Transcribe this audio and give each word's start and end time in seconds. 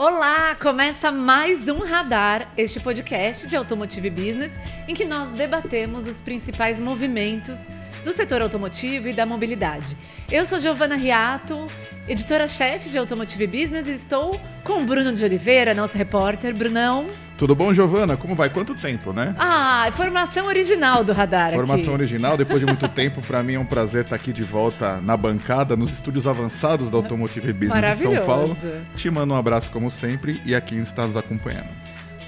Olá, 0.00 0.54
começa 0.54 1.10
mais 1.10 1.68
um 1.68 1.80
Radar, 1.80 2.52
este 2.56 2.78
podcast 2.78 3.48
de 3.48 3.56
Automotive 3.56 4.08
Business, 4.10 4.52
em 4.86 4.94
que 4.94 5.04
nós 5.04 5.28
debatemos 5.30 6.06
os 6.06 6.22
principais 6.22 6.78
movimentos 6.78 7.58
do 8.08 8.12
setor 8.14 8.40
automotivo 8.40 9.08
e 9.08 9.12
da 9.12 9.26
mobilidade. 9.26 9.94
Eu 10.32 10.42
sou 10.46 10.58
Giovana 10.58 10.96
Riato, 10.96 11.66
editora-chefe 12.08 12.88
de 12.88 12.96
Automotive 12.96 13.46
Business, 13.46 13.86
e 13.86 13.92
estou 13.92 14.40
com 14.64 14.80
o 14.80 14.84
Bruno 14.86 15.12
de 15.12 15.22
Oliveira, 15.22 15.74
nosso 15.74 15.96
repórter. 15.96 16.54
Brunão. 16.54 17.06
Tudo 17.36 17.54
bom, 17.54 17.72
Giovana? 17.74 18.16
Como 18.16 18.34
vai? 18.34 18.48
Quanto 18.48 18.74
tempo, 18.74 19.12
né? 19.12 19.34
Ah, 19.38 19.90
formação 19.92 20.46
original 20.46 21.04
do 21.04 21.12
Radar 21.12 21.52
Formação 21.52 21.92
aqui. 21.94 22.02
original, 22.02 22.34
depois 22.34 22.60
de 22.60 22.66
muito 22.66 22.88
tempo, 22.88 23.20
para 23.20 23.42
mim 23.42 23.54
é 23.54 23.60
um 23.60 23.66
prazer 23.66 24.04
estar 24.04 24.16
aqui 24.16 24.32
de 24.32 24.42
volta 24.42 25.02
na 25.02 25.14
bancada, 25.14 25.76
nos 25.76 25.92
estúdios 25.92 26.26
avançados 26.26 26.88
da 26.88 26.96
Automotive 26.96 27.52
Business 27.52 27.98
de 27.98 28.02
São 28.04 28.24
Paulo. 28.24 28.56
Te 28.96 29.10
mando 29.10 29.34
um 29.34 29.36
abraço 29.36 29.70
como 29.70 29.90
sempre 29.90 30.40
e 30.46 30.54
aqui 30.54 30.76
está 30.76 31.06
nos 31.06 31.16
acompanhando. 31.16 31.68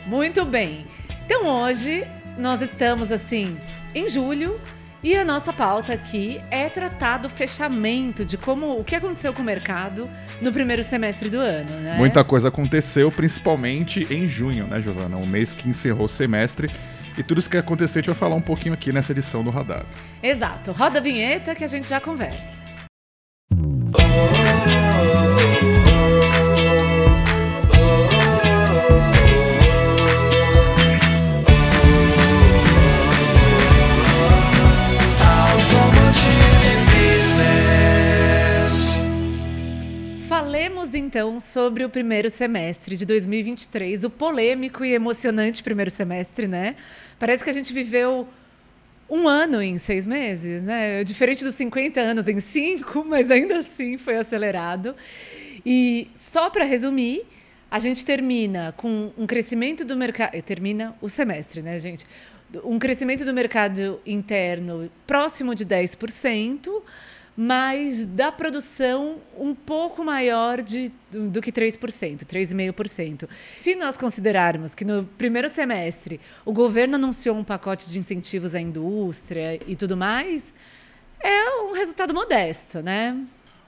Muito 0.04 0.44
bem. 0.44 0.84
Então 1.24 1.46
hoje 1.46 2.06
nós 2.36 2.60
estamos 2.60 3.10
assim 3.10 3.56
em 3.94 4.08
julho 4.10 4.60
e 5.02 5.16
a 5.16 5.24
nossa 5.24 5.52
pauta 5.52 5.92
aqui 5.92 6.40
é 6.50 6.68
tratar 6.68 7.18
do 7.18 7.28
fechamento, 7.28 8.24
de 8.24 8.36
como 8.36 8.78
o 8.78 8.84
que 8.84 8.94
aconteceu 8.94 9.32
com 9.32 9.40
o 9.40 9.44
mercado 9.44 10.08
no 10.40 10.52
primeiro 10.52 10.82
semestre 10.82 11.30
do 11.30 11.38
ano, 11.38 11.70
né? 11.80 11.96
Muita 11.96 12.22
coisa 12.22 12.48
aconteceu, 12.48 13.10
principalmente 13.10 14.06
em 14.12 14.28
junho, 14.28 14.66
né, 14.66 14.80
Giovana? 14.80 15.16
O 15.16 15.26
mês 15.26 15.54
que 15.54 15.68
encerrou 15.68 16.04
o 16.04 16.08
semestre. 16.08 16.70
E 17.16 17.22
tudo 17.22 17.38
isso 17.38 17.50
que 17.50 17.56
aconteceu 17.56 17.98
a 17.98 18.02
gente 18.02 18.10
vai 18.10 18.18
falar 18.18 18.36
um 18.36 18.40
pouquinho 18.40 18.74
aqui 18.74 18.92
nessa 18.92 19.12
edição 19.12 19.42
do 19.42 19.50
Radar. 19.50 19.84
Exato. 20.22 20.72
Roda 20.72 20.98
a 20.98 21.02
vinheta 21.02 21.54
que 21.54 21.64
a 21.64 21.66
gente 21.66 21.88
já 21.88 22.00
conversa. 22.00 22.50
Falemos 23.92 24.89
então 41.10 41.40
sobre 41.40 41.84
o 41.84 41.90
primeiro 41.90 42.30
semestre 42.30 42.96
de 42.96 43.04
2023, 43.04 44.04
o 44.04 44.10
polêmico 44.10 44.84
e 44.84 44.92
emocionante 44.92 45.60
primeiro 45.60 45.90
semestre, 45.90 46.46
né? 46.46 46.76
Parece 47.18 47.42
que 47.42 47.50
a 47.50 47.52
gente 47.52 47.72
viveu 47.72 48.28
um 49.10 49.26
ano 49.26 49.60
em 49.60 49.76
seis 49.76 50.06
meses, 50.06 50.62
né? 50.62 51.02
Diferente 51.02 51.42
dos 51.42 51.56
50 51.56 52.00
anos 52.00 52.28
em 52.28 52.38
cinco, 52.38 53.02
mas 53.04 53.28
ainda 53.28 53.58
assim 53.58 53.98
foi 53.98 54.18
acelerado. 54.18 54.94
E 55.66 56.08
só 56.14 56.48
para 56.48 56.64
resumir, 56.64 57.26
a 57.68 57.80
gente 57.80 58.04
termina 58.04 58.72
com 58.76 59.10
um 59.18 59.26
crescimento 59.26 59.84
do 59.84 59.96
mercado. 59.96 60.40
Termina 60.42 60.94
o 61.00 61.08
semestre, 61.08 61.60
né, 61.60 61.76
gente? 61.80 62.06
Um 62.62 62.78
crescimento 62.78 63.24
do 63.24 63.34
mercado 63.34 64.00
interno 64.06 64.88
próximo 65.08 65.56
de 65.56 65.66
10% 65.66 66.70
mas 67.36 68.06
da 68.06 68.30
produção 68.30 69.18
um 69.38 69.54
pouco 69.54 70.04
maior 70.04 70.60
de, 70.62 70.92
do 71.10 71.40
que 71.40 71.52
3%, 71.52 71.78
3,5%. 72.24 73.28
Se 73.60 73.74
nós 73.74 73.96
considerarmos 73.96 74.74
que 74.74 74.84
no 74.84 75.04
primeiro 75.04 75.48
semestre 75.48 76.20
o 76.44 76.52
governo 76.52 76.96
anunciou 76.96 77.36
um 77.36 77.44
pacote 77.44 77.90
de 77.90 77.98
incentivos 77.98 78.54
à 78.54 78.60
indústria 78.60 79.60
e 79.66 79.74
tudo 79.76 79.96
mais, 79.96 80.52
é 81.22 81.62
um 81.62 81.72
resultado 81.72 82.14
modesto, 82.14 82.82
né? 82.82 83.16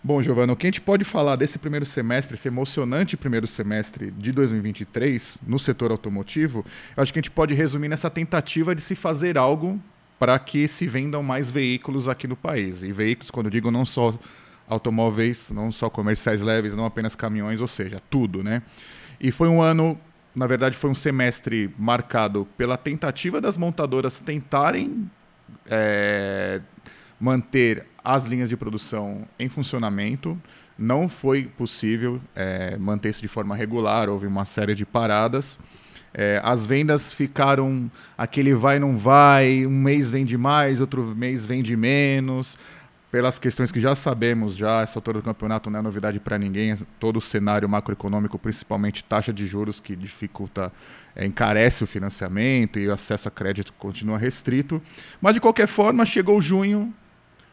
Bom, 0.05 0.21
Giovana, 0.21 0.53
o 0.53 0.57
que 0.57 0.67
a 0.67 0.69
gente 0.69 0.81
pode 0.81 1.05
falar 1.05 1.37
desse 1.37 1.61
primeiro 1.61 1.87
semestre, 1.87 2.35
esse 2.35 2.49
emocionante 2.49 3.17
primeiro 3.17 3.47
semestre 3.47 4.11
de 4.11 4.33
2023 4.33 5.39
no 5.47 5.61
setor 5.61 5.93
automotivo, 5.93 6.67
eu 6.97 7.03
acho 7.05 7.13
que 7.13 7.21
a 7.21 7.23
gente 7.23 7.31
pode 7.31 7.55
resumir 7.55 7.89
nessa 7.89 8.11
tentativa 8.11 8.75
de 8.75 8.81
se 8.81 8.97
fazer 8.97 9.39
algo 9.39 9.81
para 10.23 10.39
que 10.39 10.69
se 10.69 10.87
vendam 10.87 11.21
mais 11.21 11.51
veículos 11.51 12.09
aqui 12.09 12.29
no 12.29 12.37
país. 12.37 12.85
E 12.85 12.93
veículos, 12.93 13.29
quando 13.29 13.51
digo 13.51 13.73
não 13.73 13.85
só 13.85 14.17
automóveis, 14.69 15.51
não 15.51 15.73
só 15.73 15.91
comerciais 15.91 16.41
leves, 16.41 16.77
não 16.77 16.87
apenas 16.87 17.17
caminhões, 17.17 17.61
ou 17.61 17.67
seja, 17.67 18.01
tudo, 18.09 18.41
né? 18.41 18.63
E 19.21 19.33
foi 19.33 19.49
um 19.49 19.61
ano, 19.61 19.99
na 20.33 20.47
verdade, 20.47 20.77
foi 20.77 20.91
um 20.91 20.95
semestre 20.95 21.75
marcado 21.77 22.47
pela 22.57 22.77
tentativa 22.77 23.41
das 23.41 23.59
montadoras 23.59 24.21
tentarem 24.21 25.11
é, 25.67 26.61
manter 27.19 27.85
as 28.05 28.25
linhas 28.25 28.49
de 28.49 28.57
produção 28.57 29.27
em 29.41 29.49
funcionamento. 29.49 30.41
Não 30.79 31.09
foi 31.09 31.47
possível 31.47 32.21
é, 32.37 32.77
manter 32.77 33.09
isso 33.09 33.23
de 33.23 33.27
forma 33.27 33.57
regular, 33.57 34.09
houve 34.09 34.29
uma 34.29 34.45
série 34.45 34.77
de 34.77 34.87
paradas. 34.87 35.59
É, 36.15 36.41
as 36.45 36.67
vendas 36.67 37.13
ficaram 37.13 37.91
aquele 38.17 38.55
vai 38.55 38.79
não 38.79 38.99
vai, 38.99 39.67
um 39.67 39.71
mês 39.71 40.11
vende 40.11 40.37
mais, 40.37 40.81
outro 40.81 41.03
mês 41.17 41.47
vende 41.47 41.75
menos, 41.75 42.59
pelas 43.11 43.39
questões 43.39 43.71
que 43.71 43.81
já 43.81 43.95
sabemos 43.95 44.57
já, 44.57 44.83
essa 44.83 44.99
altura 44.99 45.19
do 45.19 45.25
campeonato 45.25 45.69
não 45.69 45.79
é 45.79 45.83
novidade 45.83 46.19
para 46.19 46.39
ninguém, 46.39 46.77
todo 46.99 47.19
o 47.19 47.21
cenário 47.21 47.69
macroeconômico, 47.69 48.39
principalmente 48.39 49.05
taxa 49.05 49.33
de 49.33 49.47
juros 49.47 49.81
que 49.81 49.95
dificulta, 49.97 50.73
é, 51.15 51.25
encarece 51.25 51.85
o 51.85 51.87
financiamento 51.87 52.79
e 52.79 52.89
o 52.89 52.93
acesso 52.93 53.29
a 53.29 53.31
crédito 53.31 53.73
continua 53.75 54.19
restrito, 54.19 54.83
mas 55.21 55.35
de 55.35 55.41
qualquer 55.41 55.67
forma 55.67 56.05
chegou 56.05 56.41
junho, 56.41 56.93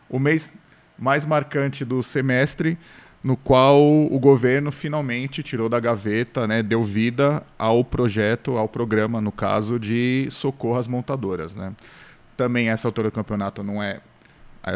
o 0.10 0.18
mês 0.18 0.54
mais 0.98 1.26
marcante 1.26 1.86
do 1.86 2.04
semestre, 2.04 2.78
no 3.24 3.36
qual 3.36 3.82
o 3.82 4.18
governo 4.20 4.72
finalmente 4.72 5.44
tirou 5.44 5.68
da 5.68 5.80
gaveta, 5.80 6.48
né, 6.48 6.64
deu 6.64 6.84
vida 6.84 7.44
ao 7.58 7.84
projeto, 7.84 8.58
ao 8.58 8.68
programa, 8.68 9.20
no 9.20 9.32
caso, 9.32 9.78
de 9.78 10.28
socorro 10.32 10.80
às 10.80 10.88
montadoras. 10.88 11.56
Né. 11.56 11.74
Também 12.38 12.70
essa 12.70 12.88
altura 12.88 13.10
do 13.10 13.14
campeonato 13.14 13.62
não 13.62 13.84
é, 13.84 14.00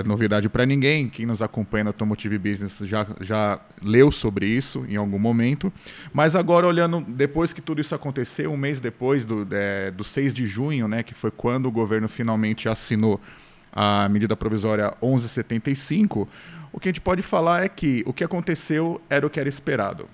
novidade 0.06 0.50
para 0.50 0.66
ninguém. 0.66 1.08
Quem 1.08 1.26
nos 1.26 1.42
acompanha 1.42 1.86
no 1.86 1.90
Automotive 1.90 2.38
Business 2.38 2.80
já, 2.84 3.06
já 3.22 3.59
leu 3.81 4.12
sobre 4.12 4.46
isso 4.46 4.86
em 4.90 4.96
algum 4.96 5.20
momento. 5.20 5.72
Mas 6.14 6.36
agora, 6.36 6.68
olhando, 6.68 7.02
depois 7.08 7.54
que 7.54 7.62
tudo 7.62 7.80
isso 7.80 7.94
aconteceu, 7.94 8.52
um 8.52 8.58
mês 8.58 8.80
depois 8.81 9.24
do, 9.25 9.48
é, 9.52 9.92
do 9.92 10.04
6 10.04 10.34
de 10.34 10.48
junho, 10.48 10.88
né, 10.88 11.04
que 11.04 11.14
foi 11.14 11.31
quando 11.31 11.68
o 11.68 11.72
governo 11.72 12.08
finalmente 12.08 12.68
assinou 12.68 13.20
a 13.72 14.08
medida 14.08 14.36
provisória 14.36 14.94
1175, 15.02 16.28
o 16.73 16.79
que 16.79 16.89
a 16.89 16.91
gente 16.91 17.00
pode 17.00 17.22
falar 17.22 17.63
é 17.63 17.69
que 17.69 18.03
o 18.06 18.11
que 18.11 18.23
aconteceu 18.23 19.00
era 19.07 19.25
o 19.25 19.29
que 19.29 19.39
era 19.39 19.47
esperado. 19.47 20.09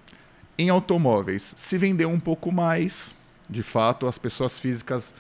Em 0.58 0.70
automóveis, 0.70 1.54
se 1.56 1.78
vendeu 1.78 2.10
um 2.10 2.20
pouco 2.20 2.52
mais, 2.52 3.16
de 3.50 3.64
fato, 3.64 4.06
as 4.06 4.18
pessoas 4.18 4.60
físicas, 4.60 5.16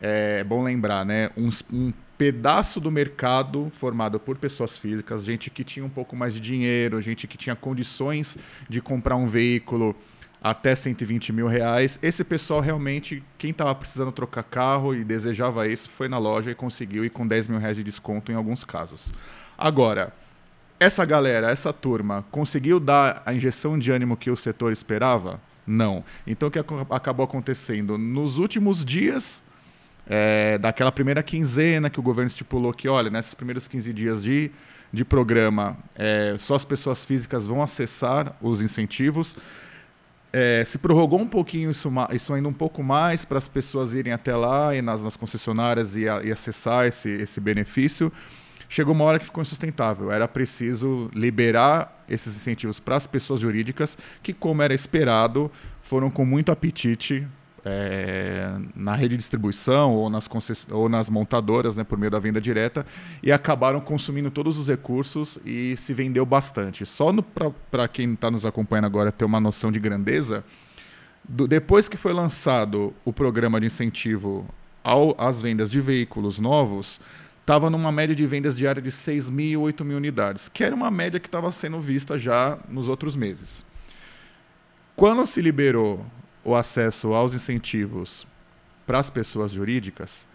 é 0.00 0.42
bom 0.42 0.64
lembrar, 0.64 1.06
né? 1.06 1.30
Um, 1.36 1.48
um 1.72 1.92
pedaço 2.18 2.80
do 2.80 2.90
mercado 2.90 3.70
formado 3.72 4.18
por 4.18 4.36
pessoas 4.36 4.76
físicas, 4.76 5.24
gente 5.24 5.48
que 5.48 5.62
tinha 5.62 5.86
um 5.86 5.88
pouco 5.88 6.16
mais 6.16 6.34
de 6.34 6.40
dinheiro, 6.40 7.00
gente 7.00 7.28
que 7.28 7.36
tinha 7.36 7.54
condições 7.54 8.36
de 8.68 8.80
comprar 8.80 9.14
um 9.14 9.26
veículo 9.26 9.94
até 10.42 10.74
120 10.74 11.32
mil 11.32 11.46
reais. 11.46 11.98
Esse 12.02 12.24
pessoal 12.24 12.60
realmente, 12.60 13.22
quem 13.38 13.50
estava 13.50 13.74
precisando 13.74 14.10
trocar 14.10 14.42
carro 14.42 14.92
e 14.92 15.04
desejava 15.04 15.68
isso, 15.68 15.88
foi 15.88 16.08
na 16.08 16.18
loja 16.18 16.50
e 16.50 16.54
conseguiu 16.54 17.04
ir 17.04 17.10
com 17.10 17.26
10 17.26 17.48
mil 17.48 17.58
reais 17.58 17.76
de 17.76 17.84
desconto 17.84 18.30
em 18.30 18.34
alguns 18.34 18.64
casos. 18.64 19.12
Agora, 19.56 20.12
essa 20.78 21.04
galera, 21.04 21.50
essa 21.50 21.72
turma, 21.72 22.24
conseguiu 22.30 22.80
dar 22.80 23.22
a 23.24 23.32
injeção 23.32 23.78
de 23.78 23.90
ânimo 23.90 24.16
que 24.16 24.30
o 24.30 24.36
setor 24.36 24.72
esperava? 24.72 25.40
Não. 25.66 26.04
Então, 26.26 26.48
o 26.48 26.50
que 26.50 26.58
acabou 26.90 27.24
acontecendo? 27.24 27.96
Nos 27.96 28.38
últimos 28.38 28.84
dias 28.84 29.42
é, 30.06 30.58
daquela 30.58 30.92
primeira 30.92 31.22
quinzena 31.22 31.88
que 31.88 31.98
o 31.98 32.02
governo 32.02 32.28
estipulou 32.28 32.72
que, 32.72 32.88
olha, 32.88 33.10
nesses 33.10 33.34
primeiros 33.34 33.66
15 33.66 33.92
dias 33.92 34.22
de, 34.22 34.50
de 34.92 35.04
programa, 35.04 35.78
é, 35.94 36.36
só 36.38 36.54
as 36.54 36.64
pessoas 36.64 37.04
físicas 37.04 37.46
vão 37.46 37.62
acessar 37.62 38.36
os 38.42 38.60
incentivos. 38.60 39.36
É, 40.32 40.64
se 40.64 40.78
prorrogou 40.78 41.20
um 41.20 41.28
pouquinho 41.28 41.70
isso, 41.70 41.90
isso 42.12 42.34
ainda 42.34 42.48
um 42.48 42.52
pouco 42.52 42.82
mais 42.82 43.24
para 43.24 43.38
as 43.38 43.46
pessoas 43.46 43.94
irem 43.94 44.12
até 44.12 44.34
lá 44.34 44.74
e 44.74 44.82
nas, 44.82 45.02
nas 45.02 45.16
concessionárias 45.16 45.94
e, 45.94 46.08
a, 46.08 46.22
e 46.22 46.32
acessar 46.32 46.86
esse, 46.86 47.08
esse 47.08 47.40
benefício 47.40 48.12
chegou 48.68 48.94
uma 48.94 49.04
hora 49.04 49.18
que 49.18 49.24
ficou 49.24 49.42
insustentável. 49.42 50.10
Era 50.10 50.28
preciso 50.28 51.10
liberar 51.14 52.04
esses 52.08 52.34
incentivos 52.36 52.80
para 52.80 52.96
as 52.96 53.06
pessoas 53.06 53.40
jurídicas, 53.40 53.96
que, 54.22 54.32
como 54.32 54.62
era 54.62 54.74
esperado, 54.74 55.50
foram 55.80 56.10
com 56.10 56.24
muito 56.24 56.50
apetite 56.50 57.26
é, 57.64 58.56
na 58.76 58.94
rede 58.94 59.10
de 59.10 59.16
distribuição 59.18 59.92
ou 59.92 60.10
nas, 60.10 60.28
ou 60.70 60.88
nas 60.88 61.08
montadoras, 61.08 61.76
né, 61.76 61.84
por 61.84 61.96
meio 61.96 62.10
da 62.10 62.18
venda 62.18 62.40
direta, 62.40 62.84
e 63.22 63.32
acabaram 63.32 63.80
consumindo 63.80 64.30
todos 64.30 64.58
os 64.58 64.68
recursos 64.68 65.38
e 65.44 65.76
se 65.76 65.94
vendeu 65.94 66.26
bastante. 66.26 66.84
Só 66.84 67.10
para 67.70 67.88
quem 67.88 68.12
está 68.12 68.30
nos 68.30 68.44
acompanhando 68.44 68.86
agora 68.86 69.10
ter 69.10 69.24
uma 69.24 69.40
noção 69.40 69.72
de 69.72 69.80
grandeza, 69.80 70.44
do, 71.26 71.48
depois 71.48 71.88
que 71.88 71.96
foi 71.96 72.12
lançado 72.12 72.92
o 73.04 73.12
programa 73.12 73.58
de 73.58 73.66
incentivo 73.66 74.46
ao, 74.82 75.14
às 75.18 75.40
vendas 75.40 75.70
de 75.70 75.80
veículos 75.80 76.38
novos, 76.38 77.00
estava 77.44 77.68
numa 77.68 77.92
média 77.92 78.14
de 78.14 78.26
vendas 78.26 78.56
diária 78.56 78.80
de 78.80 78.90
6 78.90 79.28
mil, 79.28 79.60
8 79.60 79.84
mil 79.84 79.98
unidades, 79.98 80.48
que 80.48 80.64
era 80.64 80.74
uma 80.74 80.90
média 80.90 81.20
que 81.20 81.28
estava 81.28 81.52
sendo 81.52 81.78
vista 81.78 82.18
já 82.18 82.58
nos 82.70 82.88
outros 82.88 83.14
meses. 83.14 83.62
Quando 84.96 85.26
se 85.26 85.42
liberou 85.42 86.06
o 86.42 86.54
acesso 86.54 87.12
aos 87.12 87.34
incentivos 87.34 88.26
para 88.86 88.98
as 88.98 89.10
pessoas 89.10 89.52
jurídicas, 89.52 90.26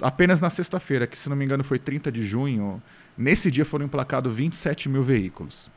apenas 0.00 0.40
na 0.40 0.48
sexta-feira, 0.48 1.08
que 1.08 1.18
se 1.18 1.28
não 1.28 1.34
me 1.34 1.44
engano 1.44 1.64
foi 1.64 1.80
30 1.80 2.12
de 2.12 2.24
junho, 2.24 2.80
nesse 3.18 3.50
dia 3.50 3.64
foram 3.64 3.86
emplacados 3.86 4.32
27 4.32 4.88
mil 4.88 5.02
veículos. 5.02 5.68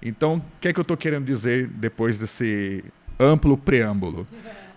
Então, 0.00 0.36
o 0.36 0.42
que 0.58 0.68
é 0.68 0.72
que 0.72 0.80
eu 0.80 0.82
estou 0.82 0.96
querendo 0.96 1.26
dizer 1.26 1.66
depois 1.66 2.16
desse 2.16 2.82
amplo 3.20 3.58
preâmbulo? 3.58 4.26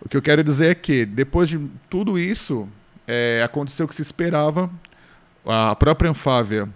O 0.01 0.09
que 0.09 0.17
eu 0.17 0.21
quero 0.21 0.43
dizer 0.43 0.71
é 0.71 0.75
que, 0.75 1.05
depois 1.05 1.47
de 1.47 1.57
tudo 1.89 2.19
isso, 2.19 2.67
é, 3.07 3.41
aconteceu 3.43 3.85
o 3.85 3.89
que 3.89 3.95
se 3.95 4.01
esperava. 4.01 4.69
A 5.49 5.73
própria 5.77 6.09
Anfávia, 6.09 6.67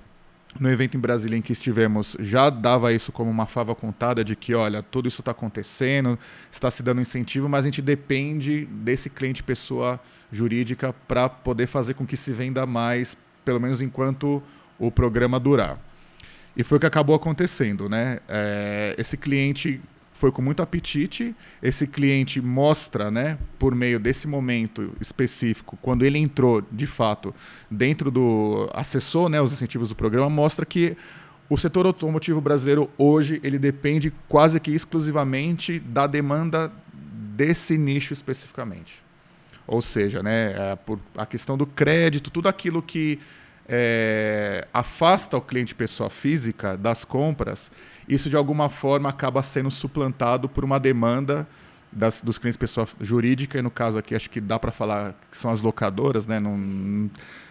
no 0.58 0.70
evento 0.70 0.96
em 0.96 1.00
Brasília 1.00 1.38
em 1.38 1.42
que 1.42 1.52
estivemos, 1.52 2.16
já 2.22 2.50
dava 2.50 2.94
isso 2.94 3.12
como 3.12 3.30
uma 3.30 3.46
fava 3.46 3.76
contada 3.76 4.24
de 4.24 4.34
que, 4.34 4.54
olha, 4.54 4.82
tudo 4.82 5.10
isso 5.10 5.22
está 5.22 5.32
acontecendo, 5.32 6.18
está 6.50 6.72
se 6.72 6.82
dando 6.82 7.02
incentivo, 7.02 7.50
mas 7.50 7.66
a 7.66 7.68
gente 7.68 7.82
depende 7.82 8.66
desse 8.66 9.10
cliente 9.10 9.44
pessoa 9.44 10.00
jurídica 10.32 10.96
para 11.06 11.28
poder 11.28 11.68
fazer 11.68 11.96
com 11.96 12.06
que 12.06 12.16
se 12.16 12.32
venda 12.32 12.66
mais, 12.66 13.18
pelo 13.44 13.60
menos 13.60 13.82
enquanto 13.82 14.42
o 14.80 14.90
programa 14.90 15.38
durar. 15.38 15.78
E 16.56 16.64
foi 16.64 16.78
o 16.78 16.80
que 16.80 16.88
acabou 16.88 17.14
acontecendo, 17.14 17.90
né? 17.90 18.20
É, 18.30 18.96
esse 18.98 19.18
cliente 19.18 19.82
foi 20.22 20.32
com 20.32 20.40
muito 20.40 20.62
apetite. 20.62 21.36
Esse 21.64 21.88
cliente 21.88 22.40
mostra, 22.40 23.10
né, 23.10 23.40
por 23.58 23.74
meio 23.74 24.00
desse 24.00 24.28
momento 24.28 24.96
específico, 25.02 25.80
quando 25.82 26.06
ele 26.06 26.20
entrou 26.20 26.62
de 26.72 26.86
fato 26.86 27.34
dentro 27.72 28.12
do 28.12 28.70
acessou, 28.72 29.28
né, 29.28 29.42
os 29.42 29.52
incentivos 29.52 29.90
do 29.90 29.96
programa, 29.96 30.30
mostra 30.30 30.64
que 30.64 30.96
o 31.50 31.58
setor 31.58 31.88
automotivo 31.88 32.40
brasileiro 32.40 32.88
hoje 33.00 33.42
ele 33.44 33.58
depende 33.58 34.14
quase 34.30 34.60
que 34.60 34.70
exclusivamente 34.70 35.80
da 35.80 36.06
demanda 36.06 36.72
desse 37.36 37.76
nicho 37.76 38.14
especificamente. 38.14 39.02
Ou 39.66 39.82
seja, 39.82 40.22
né, 40.22 40.54
a, 40.56 40.62
é, 40.62 40.76
por 40.76 41.00
a 41.18 41.26
questão 41.26 41.58
do 41.58 41.66
crédito, 41.66 42.30
tudo 42.30 42.48
aquilo 42.48 42.80
que 42.80 43.18
é, 43.74 44.68
afasta 44.74 45.38
o 45.38 45.42
cliente 45.42 45.74
pessoa 45.74 46.10
física 46.10 46.76
das 46.76 47.06
compras, 47.06 47.72
isso 48.08 48.30
de 48.30 48.36
alguma 48.36 48.70
forma 48.70 49.08
acaba 49.08 49.42
sendo 49.42 49.72
suplantado 49.72 50.50
por 50.50 50.66
uma 50.66 50.78
demanda 50.78 51.48
das, 51.90 52.22
dos 52.22 52.38
clientes 52.38 52.58
pessoa 52.58 52.86
jurídica, 53.00 53.58
e 53.58 53.62
no 53.62 53.72
caso 53.72 53.98
aqui 53.98 54.14
acho 54.14 54.30
que 54.30 54.42
dá 54.42 54.60
para 54.60 54.74
falar 54.74 55.16
que 55.30 55.38
são 55.38 55.50
as 55.50 55.62
locadoras, 55.62 56.28
né? 56.28 56.38
Não, 56.38 56.58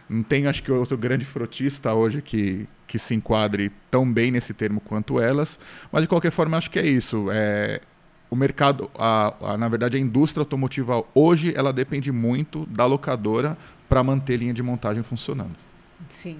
não 0.07 0.23
tem 0.23 0.47
acho 0.47 0.63
que 0.63 0.71
outro 0.71 0.99
grande 0.99 1.25
frotista 1.25 1.95
hoje 1.95 2.21
que, 2.21 2.69
que 2.87 2.99
se 2.99 3.15
enquadre 3.15 3.73
tão 3.91 4.11
bem 4.11 4.31
nesse 4.31 4.53
termo 4.53 4.79
quanto 4.79 5.19
elas, 5.19 5.59
mas 5.91 6.03
de 6.03 6.09
qualquer 6.09 6.31
forma 6.31 6.59
acho 6.59 6.71
que 6.71 6.79
é 6.79 6.87
isso. 6.87 7.29
É, 7.33 7.81
o 8.29 8.37
mercado, 8.37 8.91
a, 8.95 9.53
a, 9.53 9.57
na 9.57 9.69
verdade 9.69 9.97
a 9.97 10.01
indústria 10.01 10.43
automotiva 10.43 11.03
hoje 11.15 11.55
ela 11.57 11.73
depende 11.73 12.13
muito 12.13 12.67
da 12.67 12.85
locadora 12.85 13.57
para 13.89 14.03
manter 14.05 14.37
linha 14.37 14.53
de 14.53 14.63
montagem 14.63 15.03
funcionando. 15.03 15.70
Sim, 16.09 16.39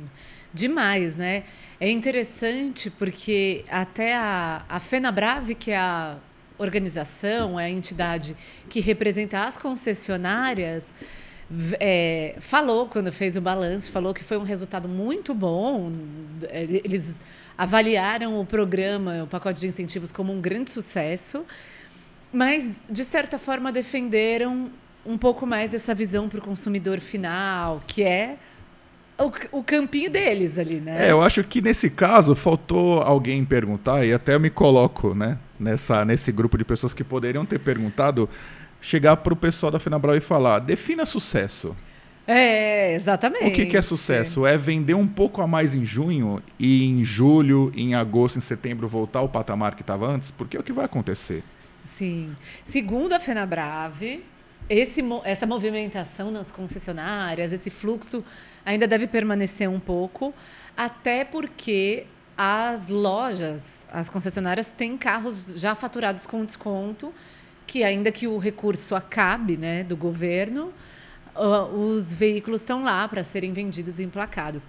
demais, 0.53 1.17
né? 1.17 1.45
É 1.79 1.91
interessante 1.91 2.91
porque 2.91 3.65
até 3.69 4.15
a, 4.17 4.65
a 4.69 4.81
FenaBrave, 4.81 5.55
que 5.55 5.71
é 5.71 5.77
a 5.79 6.17
organização, 6.59 7.59
é 7.59 7.67
a 7.67 7.71
entidade 7.71 8.37
que 8.69 8.81
representa 8.81 9.45
as 9.45 9.57
concessionárias, 9.57 10.93
é, 11.81 12.37
falou 12.39 12.87
quando 12.87 13.11
fez 13.11 13.37
o 13.37 13.41
balanço, 13.41 13.91
falou 13.91 14.15
que 14.15 14.23
foi 14.23 14.37
um 14.37 14.43
resultado 14.43 14.89
muito 14.89 15.35
bom. 15.35 15.91
Eles 16.51 17.21
avaliaram 17.57 18.41
o 18.41 18.47
programa, 18.47 19.25
o 19.25 19.27
pacote 19.27 19.61
de 19.61 19.67
incentivos, 19.67 20.13
como 20.13 20.33
um 20.33 20.41
grande 20.41 20.71
sucesso, 20.71 21.45
mas 22.33 22.81
de 22.89 23.05
certa 23.05 23.39
forma 23.39 23.73
defenderam 23.73 24.71
um 25.05 25.19
pouco 25.19 25.47
mais 25.47 25.71
dessa 25.71 25.95
visão 25.95 26.29
para 26.29 26.39
o 26.39 26.43
consumidor 26.43 27.01
final, 27.01 27.83
que 27.87 28.03
é 28.03 28.37
o, 29.25 29.59
o 29.59 29.63
campinho 29.63 30.11
deles 30.11 30.59
ali, 30.59 30.81
né? 30.81 31.09
É, 31.09 31.11
eu 31.11 31.21
acho 31.21 31.43
que 31.45 31.61
nesse 31.61 31.91
caso 31.91 32.35
faltou 32.35 33.01
alguém 33.01 33.45
perguntar, 33.45 34.05
e 34.05 34.13
até 34.13 34.35
eu 34.35 34.41
me 34.41 34.51
coloco 34.51 35.15
né, 35.15 35.39
nessa, 35.59 36.05
nesse 36.05 36.33
grupo 36.33 36.57
de 36.57 36.65
pessoas 36.65 36.95
que 36.95 37.05
poderiam 37.05 37.45
ter 37.45 37.59
perguntado, 37.59 38.29
chegar 38.81 39.17
para 39.19 39.33
o 39.33 39.37
pessoal 39.37 39.71
da 39.71 39.79
Fenabral 39.79 40.17
e 40.17 40.21
falar: 40.21 40.59
defina 40.61 41.05
sucesso. 41.05 41.77
É, 42.27 42.95
exatamente. 42.95 43.49
O 43.49 43.53
que, 43.53 43.67
que, 43.67 43.77
é 43.77 43.83
sucesso? 43.83 44.47
É 44.47 44.57
vender 44.57 44.95
um 44.95 45.07
pouco 45.07 45.43
a 45.43 45.49
mais 45.49 45.75
em 45.75 45.85
junho 45.85 46.41
e 46.59 46.85
em 46.85 47.03
julho, 47.03 47.73
em 47.75 47.95
agosto, 47.95 48.37
em 48.37 48.41
setembro 48.41 48.87
voltar 48.87 49.19
ao 49.19 49.29
patamar 49.29 49.75
que 49.75 49.83
estava 49.83 50.07
antes? 50.07 50.31
Porque 50.31 50.57
é 50.57 50.61
o 50.61 50.63
que 50.63 50.73
vai 50.73 50.85
acontecer. 50.85 51.43
Sim. 51.83 52.37
Segundo 52.65 53.15
a 53.15 53.21
Fenabrave, 53.21 54.23
esse, 54.71 55.03
essa 55.25 55.47
movimentação 55.47 56.31
nas 56.31 56.53
concessionárias, 56.53 57.53
esse 57.53 57.69
fluxo 57.71 58.25
ainda 58.65 58.87
deve 58.87 59.09
permanecer 59.09 59.69
um 59.69 59.81
pouco, 59.81 60.33
até 60.77 61.25
porque 61.25 62.07
as 62.39 62.87
lojas, 62.87 63.85
as 63.93 64.09
concessionárias 64.09 64.69
têm 64.69 64.97
carros 64.97 65.55
já 65.57 65.75
faturados 65.75 66.25
com 66.25 66.45
desconto, 66.45 67.13
que 67.67 67.83
ainda 67.83 68.13
que 68.13 68.29
o 68.29 68.39
recurso 68.39 68.95
acabe 68.95 69.57
né, 69.57 69.83
do 69.83 69.97
governo, 69.97 70.73
uh, 71.35 71.65
os 71.75 72.15
veículos 72.15 72.61
estão 72.61 72.85
lá 72.85 73.09
para 73.09 73.25
serem 73.25 73.53
vendidos 73.53 73.99
e 73.99 74.05
emplacados. 74.05 74.69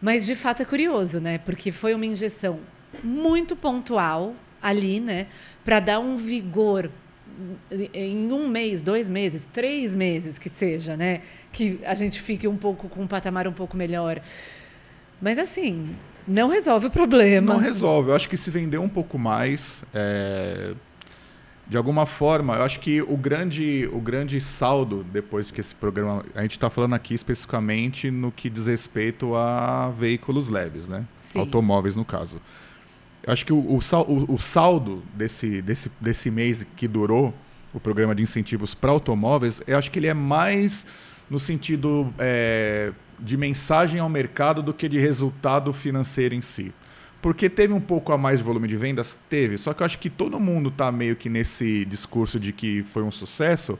Mas 0.00 0.24
de 0.24 0.34
fato 0.34 0.62
é 0.62 0.64
curioso, 0.64 1.20
né? 1.20 1.38
Porque 1.38 1.70
foi 1.70 1.94
uma 1.94 2.04
injeção 2.04 2.58
muito 3.04 3.54
pontual 3.54 4.34
ali, 4.60 4.98
né? 4.98 5.28
Para 5.64 5.78
dar 5.78 6.00
um 6.00 6.16
vigor 6.16 6.90
em 7.94 8.32
um 8.32 8.48
mês, 8.48 8.82
dois 8.82 9.08
meses, 9.08 9.48
três 9.52 9.94
meses 9.96 10.38
que 10.38 10.48
seja, 10.48 10.96
né? 10.96 11.22
Que 11.52 11.78
a 11.84 11.94
gente 11.94 12.20
fique 12.20 12.46
um 12.46 12.56
pouco 12.56 12.88
com 12.88 13.02
um 13.02 13.06
patamar 13.06 13.46
um 13.46 13.52
pouco 13.52 13.76
melhor. 13.76 14.20
Mas 15.20 15.38
assim, 15.38 15.94
não 16.26 16.48
resolve 16.48 16.86
o 16.86 16.90
problema. 16.90 17.54
Não 17.54 17.60
resolve. 17.60 18.10
Eu 18.10 18.14
acho 18.14 18.28
que 18.28 18.36
se 18.36 18.50
vender 18.50 18.78
um 18.78 18.88
pouco 18.88 19.18
mais, 19.18 19.84
é... 19.94 20.74
de 21.68 21.76
alguma 21.76 22.06
forma, 22.06 22.56
eu 22.56 22.62
acho 22.62 22.80
que 22.80 23.02
o 23.02 23.16
grande, 23.16 23.88
o 23.92 24.00
grande 24.00 24.40
saldo 24.40 25.04
depois 25.12 25.50
que 25.50 25.60
esse 25.60 25.74
programa, 25.74 26.24
a 26.34 26.42
gente 26.42 26.52
está 26.52 26.68
falando 26.68 26.94
aqui 26.94 27.14
especificamente 27.14 28.10
no 28.10 28.30
que 28.32 28.50
diz 28.50 28.66
respeito 28.66 29.34
a 29.34 29.90
veículos 29.90 30.48
leves, 30.48 30.88
né? 30.88 31.04
Sim. 31.20 31.40
Automóveis 31.40 31.96
no 31.96 32.04
caso. 32.04 32.40
Acho 33.26 33.46
que 33.46 33.52
o, 33.52 33.58
o, 33.58 33.78
o, 34.34 34.38
saldo 34.38 35.02
desse, 35.14 35.62
desse, 35.62 35.90
desse 36.00 36.30
mês 36.30 36.66
que 36.76 36.88
durou 36.88 37.32
o 37.72 37.78
programa 37.78 38.14
de 38.14 38.22
incentivos 38.22 38.74
para 38.74 38.90
automóveis, 38.90 39.62
eu 39.66 39.78
acho 39.78 39.90
que 39.90 39.98
ele 39.98 40.08
é 40.08 40.14
mais 40.14 40.86
no 41.30 41.38
sentido 41.38 42.12
é, 42.18 42.92
de 43.18 43.36
mensagem 43.36 44.00
ao 44.00 44.08
mercado 44.08 44.62
do 44.62 44.74
que 44.74 44.88
de 44.88 44.98
resultado 44.98 45.72
financeiro 45.72 46.34
em 46.34 46.42
si. 46.42 46.72
Porque 47.22 47.48
teve 47.48 47.72
um 47.72 47.80
pouco 47.80 48.12
a 48.12 48.18
mais 48.18 48.38
de 48.38 48.44
volume 48.44 48.66
de 48.66 48.76
vendas? 48.76 49.16
Teve. 49.28 49.56
Só 49.56 49.72
que 49.72 49.82
eu 49.82 49.86
acho 49.86 49.98
que 50.00 50.10
todo 50.10 50.40
mundo 50.40 50.68
está 50.70 50.90
meio 50.90 51.14
que 51.14 51.28
nesse 51.28 51.84
discurso 51.84 52.40
de 52.40 52.52
que 52.52 52.82
foi 52.82 53.04
um 53.04 53.12
sucesso, 53.12 53.78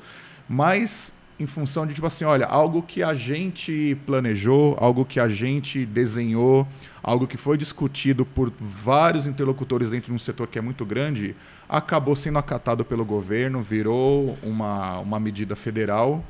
mas 0.49 1.13
em 1.43 1.47
função 1.47 1.87
de, 1.87 1.95
tipo 1.95 2.07
assim, 2.07 2.25
olha, 2.25 2.47
algo 2.47 2.83
que 2.83 3.03
a 3.03 3.15
gente 3.15 3.97
planejou, 4.07 4.77
algo 4.79 5.05
que 5.05 5.19
a 5.19 5.29
gente 5.29 5.85
desenhou, 5.85 6.67
algo 7.03 7.27
que 7.27 7.37
foi 7.37 7.59
discutido 7.59 8.25
por 8.25 8.53
vários 8.61 9.27
interlocutores 9.27 9.91
dentro 9.91 10.07
de 10.07 10.15
um 10.15 10.19
setor 10.19 10.47
que 10.47 10.59
é 10.59 10.63
muito 10.63 10.85
grande, 10.85 11.35
acabou 11.69 12.15
sendo 12.15 12.39
acatado 12.39 12.85
pelo 12.85 13.05
governo, 13.05 13.61
virou 13.61 14.39
uma, 14.43 15.01
uma 15.01 15.19
medida 15.19 15.57
federal. 15.57 16.25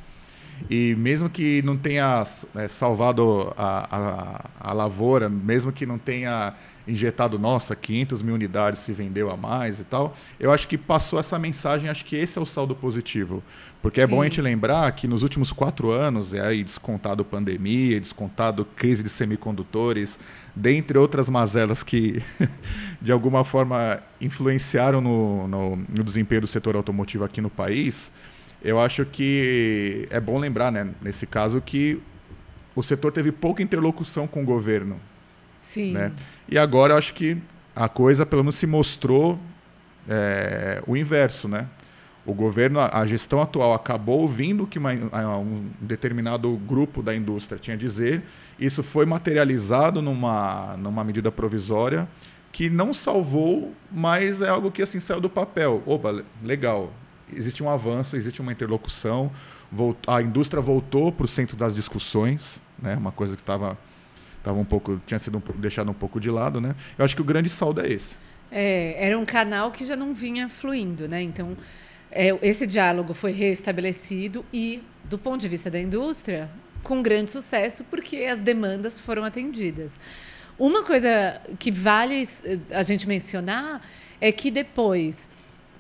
E 0.70 0.94
mesmo 0.96 1.28
que 1.28 1.60
não 1.62 1.76
tenha 1.76 2.22
é, 2.54 2.68
salvado 2.68 3.52
a, 3.56 4.46
a, 4.60 4.70
a 4.70 4.72
lavoura, 4.72 5.28
mesmo 5.28 5.72
que 5.72 5.84
não 5.84 5.98
tenha 5.98 6.54
injetado, 6.86 7.38
nossa, 7.38 7.76
500 7.76 8.22
mil 8.22 8.34
unidades 8.34 8.80
se 8.80 8.92
vendeu 8.92 9.30
a 9.30 9.36
mais 9.36 9.80
e 9.80 9.84
tal. 9.84 10.14
Eu 10.38 10.52
acho 10.52 10.66
que 10.66 10.76
passou 10.78 11.18
essa 11.18 11.38
mensagem, 11.38 11.88
acho 11.88 12.04
que 12.04 12.16
esse 12.16 12.38
é 12.38 12.42
o 12.42 12.46
saldo 12.46 12.74
positivo. 12.74 13.42
Porque 13.82 14.00
Sim. 14.00 14.04
é 14.04 14.06
bom 14.06 14.22
a 14.22 14.24
gente 14.24 14.40
lembrar 14.40 14.90
que 14.92 15.08
nos 15.08 15.24
últimos 15.24 15.52
quatro 15.52 15.90
anos, 15.90 16.32
é 16.32 16.40
aí 16.40 16.62
descontado 16.62 17.24
pandemia, 17.24 18.00
descontado 18.00 18.64
crise 18.64 19.02
de 19.02 19.10
semicondutores, 19.10 20.18
dentre 20.54 20.96
outras 20.96 21.28
mazelas 21.28 21.82
que, 21.82 22.22
de 23.02 23.10
alguma 23.10 23.44
forma, 23.44 24.00
influenciaram 24.20 25.00
no, 25.00 25.48
no, 25.48 25.76
no 25.76 26.04
desempenho 26.04 26.42
do 26.42 26.46
setor 26.46 26.76
automotivo 26.76 27.24
aqui 27.24 27.40
no 27.40 27.50
país, 27.50 28.12
eu 28.62 28.80
acho 28.80 29.04
que 29.04 30.06
é 30.10 30.20
bom 30.20 30.38
lembrar, 30.38 30.70
né, 30.70 30.88
nesse 31.02 31.26
caso, 31.26 31.60
que 31.60 32.00
o 32.76 32.82
setor 32.82 33.10
teve 33.10 33.32
pouca 33.32 33.62
interlocução 33.62 34.28
com 34.28 34.42
o 34.42 34.44
governo 34.44 35.00
Sim. 35.62 35.92
Né? 35.92 36.12
E 36.48 36.58
agora 36.58 36.92
eu 36.92 36.98
acho 36.98 37.14
que 37.14 37.38
a 37.74 37.88
coisa, 37.88 38.26
pelo 38.26 38.42
menos, 38.42 38.56
se 38.56 38.66
mostrou 38.66 39.38
é, 40.06 40.82
o 40.86 40.94
inverso, 40.96 41.48
né? 41.48 41.66
O 42.24 42.32
governo, 42.32 42.78
a 42.78 43.04
gestão 43.04 43.42
atual 43.42 43.74
acabou 43.74 44.20
ouvindo 44.20 44.62
o 44.62 44.66
que 44.66 44.78
um 44.78 45.70
determinado 45.80 46.56
grupo 46.56 47.02
da 47.02 47.14
indústria 47.14 47.58
tinha 47.58 47.74
a 47.74 47.78
dizer. 47.78 48.22
Isso 48.60 48.82
foi 48.82 49.04
materializado 49.04 50.00
numa, 50.00 50.76
numa 50.76 51.02
medida 51.02 51.32
provisória 51.32 52.08
que 52.52 52.68
não 52.68 52.92
salvou, 52.94 53.74
mas 53.90 54.42
é 54.42 54.48
algo 54.48 54.70
que 54.70 54.82
assim 54.82 55.00
saiu 55.00 55.20
do 55.20 55.28
papel. 55.28 55.82
Opa, 55.84 56.22
legal. 56.44 56.92
Existe 57.34 57.62
um 57.62 57.68
avanço, 57.68 58.14
existe 58.14 58.40
uma 58.40 58.52
interlocução. 58.52 59.32
A 60.06 60.20
indústria 60.20 60.60
voltou 60.62 61.10
para 61.10 61.24
o 61.24 61.28
centro 61.28 61.56
das 61.56 61.74
discussões, 61.74 62.60
né? 62.80 62.94
Uma 62.94 63.10
coisa 63.10 63.34
que 63.34 63.42
estava 63.42 63.76
tava 64.44 64.58
um 64.58 64.64
pouco 64.64 65.00
tinha 65.06 65.18
sido 65.18 65.38
um, 65.38 65.60
deixado 65.60 65.90
um 65.90 65.94
pouco 65.94 66.20
de 66.20 66.30
lado, 66.30 66.60
né? 66.60 66.76
Eu 66.98 67.04
acho 67.04 67.16
que 67.16 67.22
o 67.22 67.24
grande 67.24 67.48
saldo 67.48 67.80
é 67.80 67.90
esse. 67.90 68.18
É, 68.50 69.06
era 69.06 69.18
um 69.18 69.24
canal 69.24 69.70
que 69.70 69.84
já 69.84 69.96
não 69.96 70.12
vinha 70.12 70.48
fluindo, 70.48 71.08
né? 71.08 71.22
Então 71.22 71.56
é, 72.12 72.36
esse 72.42 72.66
diálogo 72.66 73.14
foi 73.14 73.32
restabelecido 73.32 74.44
e, 74.52 74.82
do 75.04 75.18
ponto 75.18 75.40
de 75.40 75.48
vista 75.48 75.70
da 75.70 75.80
indústria, 75.80 76.50
com 76.82 77.02
grande 77.02 77.30
sucesso, 77.30 77.84
porque 77.84 78.18
as 78.18 78.40
demandas 78.40 79.00
foram 79.00 79.24
atendidas. 79.24 79.92
Uma 80.58 80.82
coisa 80.84 81.40
que 81.58 81.70
vale 81.70 82.28
a 82.70 82.82
gente 82.82 83.08
mencionar 83.08 83.80
é 84.20 84.30
que 84.30 84.50
depois 84.50 85.28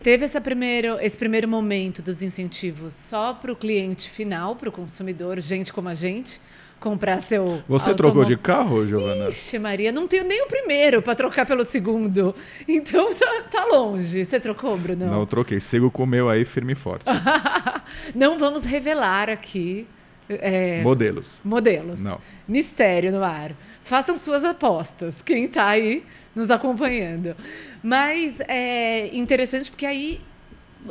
teve 0.02 0.24
essa 0.24 0.40
primeiro, 0.40 0.98
esse 1.00 1.16
primeiro 1.16 1.46
momento 1.46 2.00
dos 2.02 2.22
incentivos 2.22 2.94
só 2.94 3.34
para 3.34 3.52
o 3.52 3.56
cliente 3.56 4.08
final, 4.08 4.56
para 4.56 4.68
o 4.68 4.72
consumidor, 4.72 5.38
gente 5.40 5.72
como 5.72 5.88
a 5.88 5.94
gente, 5.94 6.40
comprar 6.82 7.22
seu. 7.22 7.62
Você 7.68 7.90
automóvel. 7.90 7.94
trocou 7.96 8.24
de 8.24 8.36
carro, 8.36 8.86
Giovana? 8.86 9.28
Ixi, 9.28 9.58
Maria, 9.58 9.92
não 9.92 10.06
tenho 10.06 10.24
nem 10.24 10.42
o 10.42 10.46
primeiro 10.46 11.00
para 11.00 11.14
trocar 11.14 11.46
pelo 11.46 11.64
segundo. 11.64 12.34
Então 12.68 13.12
tá, 13.14 13.42
tá, 13.50 13.64
longe. 13.66 14.24
Você 14.24 14.40
trocou, 14.40 14.76
Bruno? 14.76 15.06
Não, 15.06 15.26
troquei. 15.26 15.60
Sigo 15.60 15.90
com 15.90 16.04
o 16.04 16.06
meu 16.06 16.28
aí 16.28 16.44
firme 16.44 16.72
e 16.72 16.76
forte. 16.76 17.04
não 18.14 18.38
vamos 18.38 18.62
revelar 18.62 19.28
aqui. 19.28 19.86
É, 20.28 20.82
modelos. 20.82 21.40
Modelos. 21.44 22.02
Não. 22.02 22.18
Mistério 22.48 23.12
no 23.12 23.22
ar. 23.22 23.52
Façam 23.82 24.16
suas 24.16 24.44
apostas, 24.44 25.20
quem 25.22 25.44
está 25.44 25.68
aí 25.68 26.04
nos 26.34 26.50
acompanhando. 26.50 27.36
Mas 27.82 28.40
é 28.48 29.14
interessante 29.14 29.70
porque 29.70 29.86
aí 29.86 30.20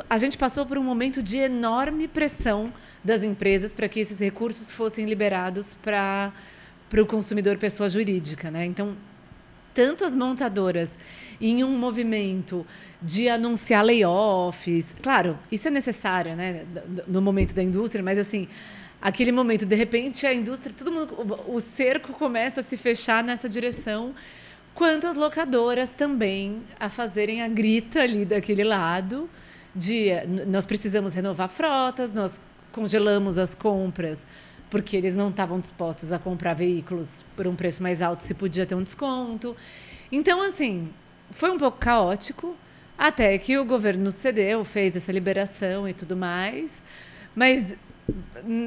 a 0.08 0.18
gente 0.18 0.38
passou 0.38 0.64
por 0.64 0.78
um 0.78 0.82
momento 0.82 1.22
de 1.22 1.38
enorme 1.38 2.08
pressão 2.08 2.72
das 3.04 3.24
empresas 3.24 3.72
para 3.72 3.88
que 3.88 4.00
esses 4.00 4.18
recursos 4.18 4.70
fossem 4.70 5.04
liberados 5.06 5.76
para 5.82 6.32
o 6.98 7.06
consumidor 7.06 7.58
pessoa 7.58 7.88
jurídica. 7.88 8.50
Né? 8.50 8.64
Então, 8.64 8.96
tanto 9.74 10.04
as 10.04 10.14
montadoras 10.14 10.98
em 11.40 11.64
um 11.64 11.76
movimento 11.76 12.66
de 13.00 13.28
anunciar 13.28 13.84
layoffs, 13.84 14.94
claro, 15.02 15.38
isso 15.50 15.68
é 15.68 15.70
necessário 15.70 16.36
né, 16.36 16.64
no 17.06 17.20
momento 17.20 17.54
da 17.54 17.62
indústria, 17.62 18.02
mas 18.02 18.18
assim 18.18 18.48
aquele 19.00 19.32
momento, 19.32 19.66
de 19.66 19.74
repente 19.74 20.26
a 20.26 20.32
indústria, 20.32 20.72
todo 20.76 20.92
mundo, 20.92 21.40
o 21.48 21.58
cerco 21.58 22.12
começa 22.12 22.60
a 22.60 22.62
se 22.62 22.76
fechar 22.76 23.24
nessa 23.24 23.48
direção, 23.48 24.14
quanto 24.74 25.06
as 25.08 25.16
locadoras 25.16 25.94
também 25.94 26.62
a 26.78 26.88
fazerem 26.88 27.42
a 27.42 27.48
grita 27.48 28.00
ali 28.00 28.24
daquele 28.24 28.62
lado 28.62 29.28
de 29.74 30.10
nós 30.46 30.66
precisamos 30.66 31.14
renovar 31.14 31.48
frotas, 31.48 32.14
nós 32.14 32.40
congelamos 32.72 33.38
as 33.38 33.54
compras 33.54 34.26
porque 34.72 34.96
eles 34.96 35.14
não 35.14 35.28
estavam 35.28 35.60
dispostos 35.60 36.14
a 36.14 36.18
comprar 36.18 36.54
veículos 36.54 37.20
por 37.36 37.46
um 37.46 37.54
preço 37.54 37.82
mais 37.82 38.00
alto 38.00 38.22
se 38.22 38.32
podia 38.32 38.64
ter 38.64 38.74
um 38.74 38.82
desconto. 38.82 39.54
Então, 40.10 40.40
assim, 40.40 40.88
foi 41.30 41.50
um 41.50 41.58
pouco 41.58 41.76
caótico, 41.76 42.56
até 42.96 43.36
que 43.36 43.58
o 43.58 43.66
governo 43.66 44.10
cedeu, 44.10 44.64
fez 44.64 44.96
essa 44.96 45.12
liberação 45.12 45.86
e 45.86 45.92
tudo 45.92 46.16
mais. 46.16 46.82
Mas 47.34 47.74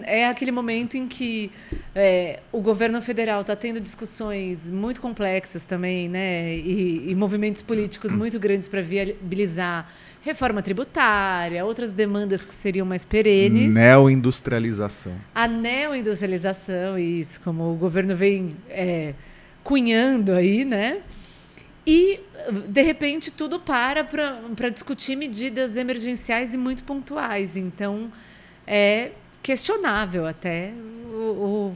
é 0.05 0.27
aquele 0.27 0.51
momento 0.51 0.95
em 0.95 1.07
que 1.07 1.51
é, 1.93 2.39
o 2.51 2.61
governo 2.61 3.01
federal 3.01 3.41
está 3.41 3.55
tendo 3.55 3.79
discussões 3.79 4.65
muito 4.71 5.01
complexas 5.01 5.65
também, 5.65 6.07
né? 6.07 6.55
E, 6.55 7.09
e 7.09 7.15
movimentos 7.15 7.61
políticos 7.61 8.13
muito 8.13 8.39
grandes 8.39 8.67
para 8.67 8.81
viabilizar 8.81 9.89
reforma 10.21 10.61
tributária, 10.61 11.63
outras 11.63 11.91
demandas 11.91 12.43
que 12.43 12.53
seriam 12.53 12.85
mais 12.85 13.05
perenes. 13.05 13.73
Neoindustrialização. 13.73 15.13
A 15.35 15.47
neoindustrialização, 15.47 16.97
isso, 16.97 17.39
como 17.41 17.71
o 17.71 17.75
governo 17.75 18.15
vem 18.15 18.55
é, 18.69 19.13
cunhando 19.63 20.31
aí, 20.31 20.65
né? 20.65 21.01
E, 21.85 22.19
de 22.67 22.81
repente, 22.81 23.29
tudo 23.29 23.59
para 23.59 24.03
para 24.03 24.69
discutir 24.69 25.15
medidas 25.15 25.77
emergenciais 25.77 26.53
e 26.53 26.57
muito 26.57 26.83
pontuais. 26.83 27.55
Então, 27.55 28.11
é 28.65 29.11
questionável 29.45 30.25
até 30.25 30.73
o, 31.13 31.75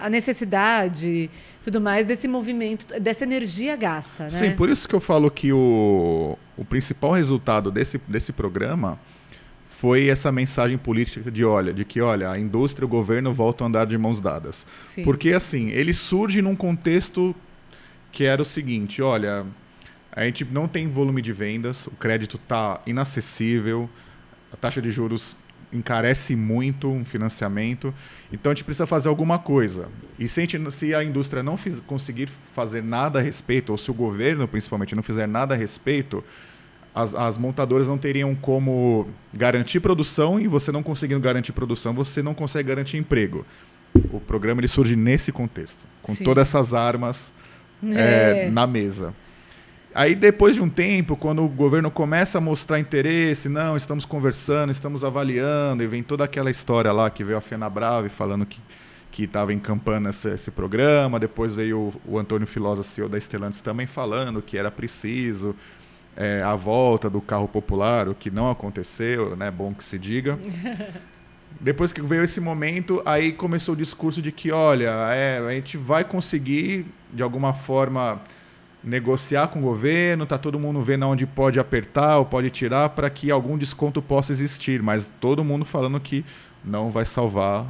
a 0.00 0.10
necessidade 0.10 1.30
tudo 1.62 1.80
mais 1.80 2.04
desse 2.04 2.26
movimento, 2.26 2.98
dessa 2.98 3.22
energia 3.22 3.76
gasta. 3.76 4.24
Né? 4.24 4.30
Sim, 4.30 4.50
por 4.50 4.68
isso 4.68 4.88
que 4.88 4.94
eu 4.94 5.00
falo 5.00 5.30
que 5.30 5.52
o, 5.52 6.36
o 6.56 6.64
principal 6.64 7.12
resultado 7.12 7.70
desse, 7.70 7.96
desse 8.08 8.32
programa 8.32 8.98
foi 9.68 10.08
essa 10.08 10.32
mensagem 10.32 10.76
política 10.76 11.30
de 11.30 11.44
olha, 11.44 11.72
de 11.72 11.84
que 11.84 12.00
olha, 12.00 12.28
a 12.28 12.38
indústria 12.38 12.84
e 12.84 12.86
o 12.86 12.88
governo 12.88 13.32
voltam 13.32 13.66
a 13.66 13.68
andar 13.68 13.86
de 13.86 13.96
mãos 13.96 14.20
dadas. 14.20 14.66
Sim. 14.82 15.04
Porque 15.04 15.32
assim, 15.32 15.70
ele 15.70 15.94
surge 15.94 16.42
num 16.42 16.56
contexto 16.56 17.34
que 18.10 18.24
era 18.24 18.42
o 18.42 18.44
seguinte, 18.44 19.00
olha, 19.00 19.46
a 20.10 20.24
gente 20.24 20.44
não 20.44 20.66
tem 20.66 20.88
volume 20.88 21.22
de 21.22 21.32
vendas, 21.32 21.86
o 21.86 21.92
crédito 21.92 22.36
está 22.36 22.80
inacessível, 22.84 23.88
a 24.52 24.56
taxa 24.56 24.82
de 24.82 24.90
juros 24.90 25.36
encarece 25.72 26.36
muito 26.36 26.88
um 26.88 27.04
financiamento. 27.04 27.92
Então 28.32 28.50
a 28.50 28.54
gente 28.54 28.64
precisa 28.64 28.86
fazer 28.86 29.08
alguma 29.08 29.38
coisa. 29.38 29.88
E 30.18 30.28
se 30.28 30.40
a, 30.40 30.42
gente, 30.44 30.72
se 30.72 30.94
a 30.94 31.02
indústria 31.02 31.42
não 31.42 31.56
fiz, 31.56 31.80
conseguir 31.80 32.28
fazer 32.54 32.82
nada 32.82 33.18
a 33.18 33.22
respeito, 33.22 33.70
ou 33.70 33.78
se 33.78 33.90
o 33.90 33.94
governo 33.94 34.46
principalmente 34.46 34.94
não 34.94 35.02
fizer 35.02 35.26
nada 35.26 35.54
a 35.54 35.56
respeito, 35.56 36.24
as, 36.94 37.14
as 37.14 37.36
montadoras 37.36 37.88
não 37.88 37.98
teriam 37.98 38.34
como 38.34 39.08
garantir 39.32 39.80
produção 39.80 40.38
e 40.38 40.46
você 40.46 40.70
não 40.70 40.82
conseguindo 40.82 41.20
garantir 41.20 41.52
produção, 41.52 41.92
você 41.92 42.22
não 42.22 42.34
consegue 42.34 42.68
garantir 42.68 42.96
emprego. 42.96 43.44
O 44.12 44.20
programa 44.20 44.60
ele 44.60 44.68
surge 44.68 44.96
nesse 44.96 45.32
contexto, 45.32 45.86
com 46.02 46.14
Sim. 46.14 46.24
todas 46.24 46.48
essas 46.48 46.74
armas 46.74 47.32
é. 47.82 48.46
É, 48.46 48.50
na 48.50 48.66
mesa. 48.66 49.14
Aí, 49.94 50.14
depois 50.14 50.56
de 50.56 50.60
um 50.60 50.68
tempo, 50.68 51.16
quando 51.16 51.44
o 51.44 51.48
governo 51.48 51.90
começa 51.90 52.38
a 52.38 52.40
mostrar 52.40 52.80
interesse, 52.80 53.48
não, 53.48 53.76
estamos 53.76 54.04
conversando, 54.04 54.72
estamos 54.72 55.04
avaliando, 55.04 55.84
e 55.84 55.86
vem 55.86 56.02
toda 56.02 56.24
aquela 56.24 56.50
história 56.50 56.90
lá 56.90 57.08
que 57.08 57.22
veio 57.22 57.38
a 57.38 57.40
Fena 57.40 57.70
Brave 57.70 58.08
falando 58.08 58.44
que 58.44 58.60
que 59.12 59.22
estava 59.22 59.52
encampando 59.52 60.08
esse, 60.08 60.28
esse, 60.30 60.50
programa, 60.50 61.20
depois 61.20 61.54
veio 61.54 61.92
o, 62.04 62.14
o 62.14 62.18
Antônio 62.18 62.48
Filosa, 62.48 62.82
CEO 62.82 63.08
da 63.08 63.16
Stellantis, 63.16 63.60
também 63.60 63.86
falando 63.86 64.42
que 64.42 64.58
era 64.58 64.72
preciso 64.72 65.54
é, 66.16 66.42
a 66.42 66.56
volta 66.56 67.08
do 67.08 67.20
carro 67.20 67.46
popular, 67.46 68.08
o 68.08 68.14
que 68.16 68.28
não 68.28 68.50
aconteceu, 68.50 69.36
né? 69.36 69.52
Bom 69.52 69.72
que 69.72 69.84
se 69.84 70.00
diga. 70.00 70.36
Depois 71.60 71.92
que 71.92 72.02
veio 72.02 72.24
esse 72.24 72.40
momento, 72.40 73.00
aí 73.06 73.30
começou 73.30 73.74
o 73.74 73.76
discurso 73.76 74.20
de 74.20 74.32
que, 74.32 74.50
olha, 74.50 74.90
é, 75.12 75.38
a 75.38 75.50
gente 75.52 75.76
vai 75.76 76.02
conseguir, 76.02 76.84
de 77.12 77.22
alguma 77.22 77.54
forma, 77.54 78.20
negociar 78.84 79.48
com 79.48 79.58
o 79.58 79.62
governo, 79.62 80.26
tá 80.26 80.36
todo 80.36 80.58
mundo 80.58 80.80
vendo 80.82 81.06
onde 81.06 81.26
pode 81.26 81.58
apertar 81.58 82.18
ou 82.18 82.26
pode 82.26 82.50
tirar 82.50 82.90
para 82.90 83.08
que 83.08 83.30
algum 83.30 83.56
desconto 83.56 84.02
possa 84.02 84.32
existir, 84.32 84.82
mas 84.82 85.10
todo 85.20 85.42
mundo 85.42 85.64
falando 85.64 85.98
que 85.98 86.24
não 86.62 86.90
vai 86.90 87.04
salvar 87.04 87.66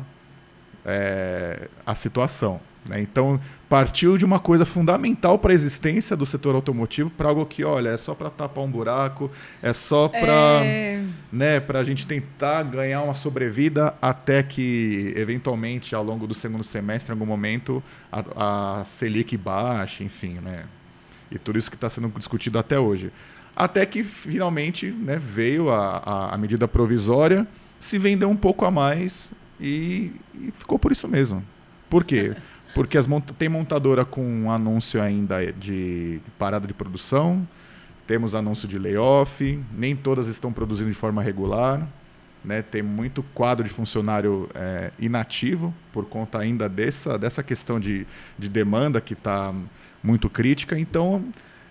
é, 0.84 1.68
a 1.86 1.94
situação. 1.94 2.60
Né? 2.86 3.00
Então, 3.00 3.40
partiu 3.68 4.18
de 4.18 4.24
uma 4.24 4.38
coisa 4.38 4.66
fundamental 4.66 5.38
para 5.38 5.52
a 5.52 5.54
existência 5.54 6.16
do 6.16 6.26
setor 6.26 6.54
automotivo 6.54 7.08
para 7.10 7.28
algo 7.28 7.46
que, 7.46 7.64
olha, 7.64 7.90
é 7.90 7.96
só 7.96 8.14
para 8.14 8.28
tapar 8.28 8.62
um 8.62 8.70
buraco, 8.70 9.30
é 9.62 9.72
só 9.72 10.08
para 10.08 10.64
é... 10.64 11.02
né, 11.32 11.62
a 11.66 11.82
gente 11.82 12.06
tentar 12.06 12.62
ganhar 12.64 13.02
uma 13.02 13.14
sobrevida 13.14 13.94
até 14.02 14.42
que, 14.42 15.14
eventualmente, 15.16 15.94
ao 15.94 16.04
longo 16.04 16.26
do 16.26 16.34
segundo 16.34 16.62
semestre, 16.62 17.12
em 17.12 17.14
algum 17.14 17.26
momento, 17.26 17.82
a, 18.12 18.80
a 18.80 18.84
Selic 18.84 19.36
baixe, 19.36 20.04
enfim, 20.04 20.34
né? 20.42 20.64
E 21.30 21.38
tudo 21.38 21.58
isso 21.58 21.70
que 21.70 21.76
está 21.76 21.88
sendo 21.90 22.08
discutido 22.16 22.58
até 22.58 22.78
hoje. 22.78 23.12
Até 23.56 23.86
que 23.86 24.02
finalmente 24.02 24.90
né, 24.90 25.16
veio 25.16 25.70
a, 25.70 25.98
a, 25.98 26.34
a, 26.34 26.38
medida 26.38 26.66
provisória, 26.66 27.46
se 27.78 27.98
vendeu 27.98 28.28
um 28.28 28.36
pouco 28.36 28.64
a 28.64 28.70
mais 28.70 29.32
e, 29.60 30.12
e 30.34 30.50
ficou 30.52 30.78
por 30.78 30.90
isso 30.90 31.06
mesmo. 31.06 31.42
Por 31.88 32.04
quê? 32.04 32.34
Porque 32.74 32.98
as 32.98 33.06
monta 33.06 33.32
tem 33.32 33.48
montadora 33.48 34.04
com 34.04 34.24
um 34.26 34.50
anúncio 34.50 35.00
ainda 35.00 35.52
de 35.52 36.20
parada 36.36 36.66
de 36.66 36.74
produção, 36.74 37.46
temos 38.04 38.34
anúncio 38.34 38.66
de 38.66 38.78
layoff, 38.78 39.62
nem 39.72 39.94
todas 39.94 40.26
estão 40.26 40.52
produzindo 40.52 40.90
de 40.90 40.96
forma 40.96 41.22
regular. 41.22 41.86
Né, 42.44 42.60
tem 42.60 42.82
muito 42.82 43.22
quadro 43.32 43.64
de 43.64 43.70
funcionário 43.70 44.50
é, 44.54 44.90
inativo 44.98 45.72
por 45.90 46.04
conta 46.04 46.38
ainda 46.38 46.68
dessa, 46.68 47.18
dessa 47.18 47.42
questão 47.42 47.80
de, 47.80 48.06
de 48.38 48.50
demanda 48.50 49.00
que 49.00 49.14
está 49.14 49.50
muito 50.04 50.28
crítica. 50.28 50.78
Então, 50.78 51.24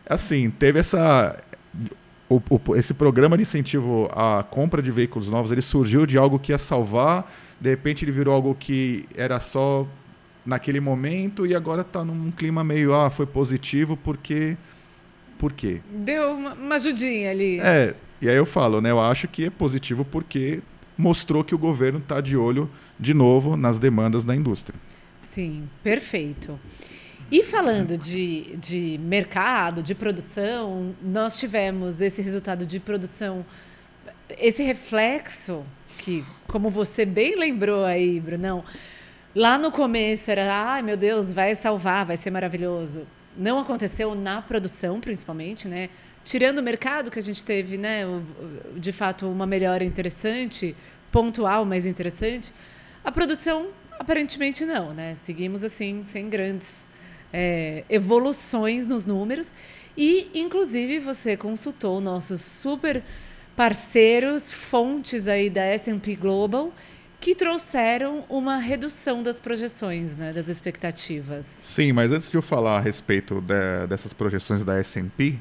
assim, 0.10 0.50
teve 0.50 0.80
essa. 0.80 1.42
O, 2.28 2.42
o, 2.50 2.76
esse 2.76 2.94
programa 2.94 3.38
de 3.38 3.44
incentivo 3.44 4.10
à 4.12 4.44
compra 4.44 4.82
de 4.82 4.90
veículos 4.90 5.30
novos 5.30 5.52
ele 5.52 5.62
surgiu 5.62 6.06
de 6.06 6.18
algo 6.18 6.40
que 6.40 6.52
ia 6.52 6.58
salvar, 6.58 7.32
de 7.62 7.70
repente 7.70 8.04
ele 8.04 8.12
virou 8.12 8.34
algo 8.34 8.56
que 8.56 9.06
era 9.16 9.40
só 9.40 9.88
naquele 10.46 10.80
momento 10.80 11.46
e 11.46 11.54
agora 11.54 11.82
está 11.82 12.04
num 12.04 12.32
clima 12.32 12.64
meio 12.64 12.94
ah 12.94 13.10
foi 13.10 13.26
positivo 13.26 13.96
porque 13.96 14.58
Por 15.38 15.52
quê? 15.52 15.82
Deu 15.90 16.32
uma, 16.32 16.54
uma 16.54 16.76
ajudinha 16.76 17.30
ali. 17.30 17.60
É, 17.60 17.94
e 18.22 18.30
aí 18.30 18.36
eu 18.36 18.46
falo, 18.46 18.80
né? 18.80 18.92
Eu 18.92 19.00
acho 19.02 19.28
que 19.28 19.46
é 19.46 19.50
positivo 19.50 20.06
porque 20.06 20.62
mostrou 20.98 21.44
que 21.44 21.54
o 21.54 21.58
governo 21.58 22.00
está 22.00 22.22
de 22.22 22.38
olho 22.38 22.70
de 22.98 23.14
novo 23.14 23.58
nas 23.58 23.78
demandas 23.78 24.24
da 24.24 24.34
indústria. 24.34 24.80
Sim, 25.22 25.68
perfeito. 25.84 26.58
E 27.32 27.44
falando 27.44 27.98
de, 27.98 28.56
de 28.58 29.00
mercado, 29.02 29.82
de 29.82 29.96
produção, 29.96 30.96
nós 31.02 31.40
tivemos 31.40 32.00
esse 32.02 32.22
resultado 32.22 32.66
de 32.66 32.80
produção, 32.80 33.46
esse 34.38 34.62
reflexo 34.62 35.66
que, 35.98 36.24
como 36.48 36.70
você 36.70 37.06
bem 37.06 37.36
lembrou 37.36 37.86
aí, 37.86 38.20
Brunão, 38.20 38.64
lá 39.34 39.58
no 39.58 39.72
começo 39.72 40.30
era, 40.30 40.54
ai 40.54 40.82
meu 40.82 40.98
Deus, 40.98 41.32
vai 41.32 41.56
salvar, 41.56 42.06
vai 42.06 42.18
ser 42.18 42.30
maravilhoso. 42.30 43.08
Não 43.36 43.58
aconteceu 43.58 44.14
na 44.14 44.42
produção, 44.42 45.00
principalmente, 45.00 45.68
né? 45.68 45.90
Tirando 46.24 46.60
o 46.60 46.64
mercado 46.64 47.10
que 47.10 47.20
a 47.20 47.22
gente 47.22 47.44
teve, 47.44 47.78
né, 47.78 48.04
de 48.76 48.92
fato, 48.92 49.28
uma 49.28 49.46
melhora 49.46 49.84
interessante, 49.84 50.76
pontual, 51.12 51.66
mas 51.66 51.86
interessante, 51.86 52.54
a 53.04 53.12
produção 53.12 53.70
aparentemente 54.00 54.66
não, 54.66 54.94
né? 54.94 55.16
Seguimos 55.16 55.64
assim, 55.64 56.04
sem 56.06 56.30
grandes 56.30 56.88
é, 57.34 57.84
evoluções 57.90 58.88
nos 58.88 59.06
números. 59.06 59.52
E, 59.98 60.30
inclusive, 60.34 61.00
você 61.00 61.36
consultou 61.36 62.00
nossos 62.00 62.42
super 62.42 63.04
parceiros, 63.56 64.54
fontes 64.54 65.28
aí 65.28 65.50
da 65.50 65.64
S&P 65.64 66.16
Global, 66.16 66.72
que 67.20 67.34
trouxeram 67.34 68.26
uma 68.28 68.58
redução 68.58 69.24
das 69.24 69.40
projeções, 69.40 70.18
né, 70.18 70.34
das 70.34 70.48
expectativas. 70.48 71.46
Sim, 71.62 71.94
mas 71.94 72.12
antes 72.12 72.30
de 72.30 72.36
eu 72.36 72.42
falar 72.42 72.78
a 72.78 72.80
respeito 72.82 73.40
de, 73.40 73.88
dessas 73.88 74.12
projeções 74.14 74.66
da 74.66 74.78
S&P, 74.78 75.40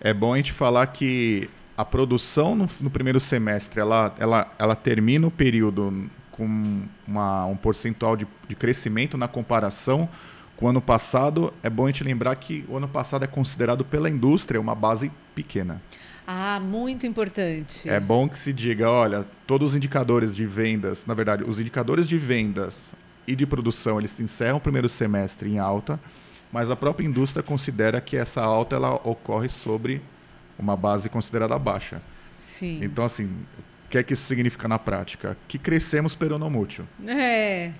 é 0.00 0.14
bom 0.14 0.32
a 0.32 0.36
gente 0.36 0.52
falar 0.52 0.86
que 0.86 1.50
a 1.76 1.84
produção 1.84 2.54
no, 2.54 2.68
no, 2.80 2.90
primeiro 2.90 3.20
semestre 3.20 3.80
ela, 3.80 4.14
ela, 4.18 4.48
ela 4.58 4.74
termina 4.74 5.26
o 5.26 5.30
período 5.30 6.08
com 6.30 6.82
uma, 7.06 7.46
um 7.46 7.56
percentual 7.56 8.16
de, 8.16 8.26
de 8.48 8.56
crescimento 8.56 9.18
na 9.18 9.28
comparação 9.28 10.08
com 10.08 10.08
o 10.60 10.68
ano 10.68 10.80
passado. 10.80 11.52
É 11.62 11.70
bom 11.70 11.86
a 11.86 11.90
gente 11.90 12.04
lembrar 12.04 12.34
que 12.36 12.64
o 12.68 12.76
ano 12.76 12.88
passado 12.88 13.24
é 13.24 13.26
considerado 13.26 13.84
pela 13.84 14.08
indústria 14.10 14.60
uma 14.60 14.74
base 14.74 15.10
pequena. 15.34 15.80
Ah, 16.26 16.60
muito 16.60 17.06
importante. 17.06 17.88
É 17.88 17.98
bom 17.98 18.28
que 18.28 18.38
se 18.38 18.52
diga, 18.52 18.90
olha, 18.90 19.26
todos 19.46 19.70
os 19.70 19.76
indicadores 19.76 20.36
de 20.36 20.44
vendas, 20.44 21.06
na 21.06 21.14
verdade, 21.14 21.42
os 21.42 21.58
indicadores 21.58 22.06
de 22.06 22.18
vendas 22.18 22.92
e 23.26 23.34
de 23.34 23.46
produção, 23.46 23.98
eles 23.98 24.18
encerram 24.20 24.58
o 24.58 24.60
primeiro 24.60 24.88
semestre 24.90 25.50
em 25.50 25.58
alta, 25.58 25.98
mas 26.52 26.70
a 26.70 26.76
própria 26.76 27.06
indústria 27.06 27.42
considera 27.42 28.00
que 28.00 28.16
essa 28.16 28.42
alta 28.42 28.76
ela 28.76 28.94
ocorre 29.08 29.48
sobre 29.48 30.02
uma 30.58 30.76
base 30.76 31.08
considerada 31.08 31.58
baixa. 31.58 32.02
Sim. 32.38 32.80
Então, 32.82 33.04
assim, 33.04 33.24
o 33.86 33.88
que 33.88 33.96
é 33.96 34.02
que 34.02 34.12
isso 34.12 34.24
significa 34.24 34.68
na 34.68 34.78
prática? 34.78 35.34
Que 35.46 35.58
crescemos 35.58 36.14
peronomútil. 36.14 36.86
É. 37.06 37.72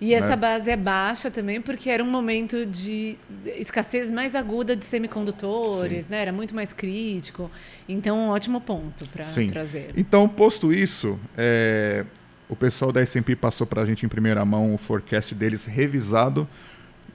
E 0.00 0.12
essa 0.12 0.28
né? 0.28 0.36
base 0.36 0.70
é 0.70 0.76
baixa 0.76 1.30
também 1.30 1.60
porque 1.60 1.88
era 1.88 2.04
um 2.04 2.10
momento 2.10 2.66
de 2.66 3.16
escassez 3.46 4.10
mais 4.10 4.34
aguda 4.34 4.76
de 4.76 4.84
semicondutores, 4.84 6.04
Sim. 6.04 6.10
né? 6.10 6.22
Era 6.22 6.32
muito 6.32 6.54
mais 6.54 6.72
crítico. 6.72 7.50
Então, 7.88 8.18
um 8.18 8.28
ótimo 8.28 8.60
ponto 8.60 9.08
para 9.08 9.24
trazer. 9.24 9.90
Então, 9.96 10.28
posto 10.28 10.72
isso, 10.72 11.18
é, 11.36 12.04
o 12.48 12.54
pessoal 12.54 12.92
da 12.92 13.00
S&P 13.00 13.34
passou 13.36 13.66
para 13.66 13.82
a 13.82 13.86
gente 13.86 14.04
em 14.04 14.08
primeira 14.08 14.44
mão 14.44 14.74
o 14.74 14.78
forecast 14.78 15.34
deles 15.34 15.64
revisado 15.64 16.46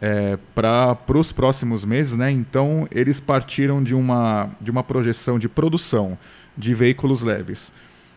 é, 0.02 0.38
para 0.56 0.98
os 1.16 1.32
próximos 1.32 1.86
meses, 1.86 2.18
né? 2.18 2.32
Então, 2.32 2.88
eles 2.90 3.20
partiram 3.20 3.84
de 3.84 3.94
uma, 3.94 4.50
de 4.60 4.72
uma 4.72 4.84
projeção 4.84 5.38
de 5.38 5.48
produção 5.48 6.18
de 6.58 6.74
veículos 6.74 7.22
leves 7.22 7.72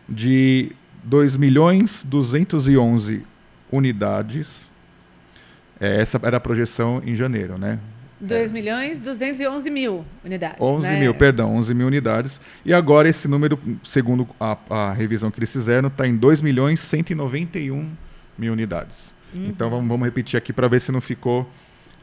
de 0.09 0.71
2 1.03 1.37
milhões 1.37 2.03
211 2.03 3.23
unidades. 3.71 4.69
É, 5.79 6.01
essa 6.01 6.19
era 6.23 6.37
a 6.37 6.39
projeção 6.39 7.01
em 7.05 7.15
janeiro, 7.15 7.57
né? 7.57 7.79
2 8.19 8.49
é. 8.49 8.53
milhões 8.53 8.99
211 8.99 9.69
mil 9.69 10.05
unidades. 10.23 10.61
11 10.61 10.87
né? 10.87 10.99
mil, 10.99 11.13
perdão, 11.13 11.53
11 11.55 11.73
mil 11.73 11.87
unidades. 11.87 12.39
E 12.63 12.73
agora 12.73 13.09
esse 13.09 13.27
número, 13.27 13.59
segundo 13.83 14.27
a, 14.39 14.57
a 14.69 14.93
revisão 14.93 15.29
que 15.29 15.39
eles 15.39 15.51
fizeram, 15.51 15.87
está 15.87 16.07
em 16.07 16.15
2 16.15 16.41
milhões 16.41 16.79
191 16.79 17.91
mil 18.37 18.53
unidades. 18.53 19.13
Uhum. 19.33 19.47
Então 19.47 19.69
vamos, 19.69 19.87
vamos 19.87 20.05
repetir 20.05 20.37
aqui 20.37 20.53
para 20.53 20.67
ver 20.67 20.79
se 20.79 20.91
não 20.91 21.01
ficou, 21.01 21.49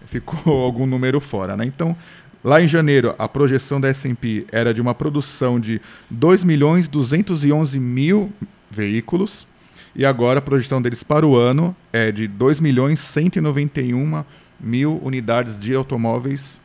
ficou 0.07 0.53
algum 0.63 0.87
número 0.87 1.19
fora. 1.21 1.57
Né? 1.57 1.65
Então, 1.65 1.97
lá 2.45 2.61
em 2.61 2.69
janeiro, 2.69 3.15
a 3.19 3.27
projeção 3.27 3.81
da 3.81 3.89
S&P 3.89 4.47
era 4.53 4.75
de 4.75 4.81
uma 4.81 4.95
produção 4.95 5.59
de 5.59 5.81
2 6.11 6.45
milhões 6.45 6.89
211 6.89 7.81
mil 7.81 8.31
veículos 8.71 9.47
e 9.95 10.05
agora 10.07 10.39
a 10.39 10.43
projeção 10.43 10.81
deles 10.81 11.03
para 11.03 11.27
o 11.27 11.37
ano 11.37 11.77
é 11.93 12.11
de 12.11 12.27
2 12.27 12.61
milhões 12.61 13.01
191 13.01 14.25
mil 14.59 15.01
unidades 15.03 15.59
de 15.59 15.75
automóveis 15.75 16.63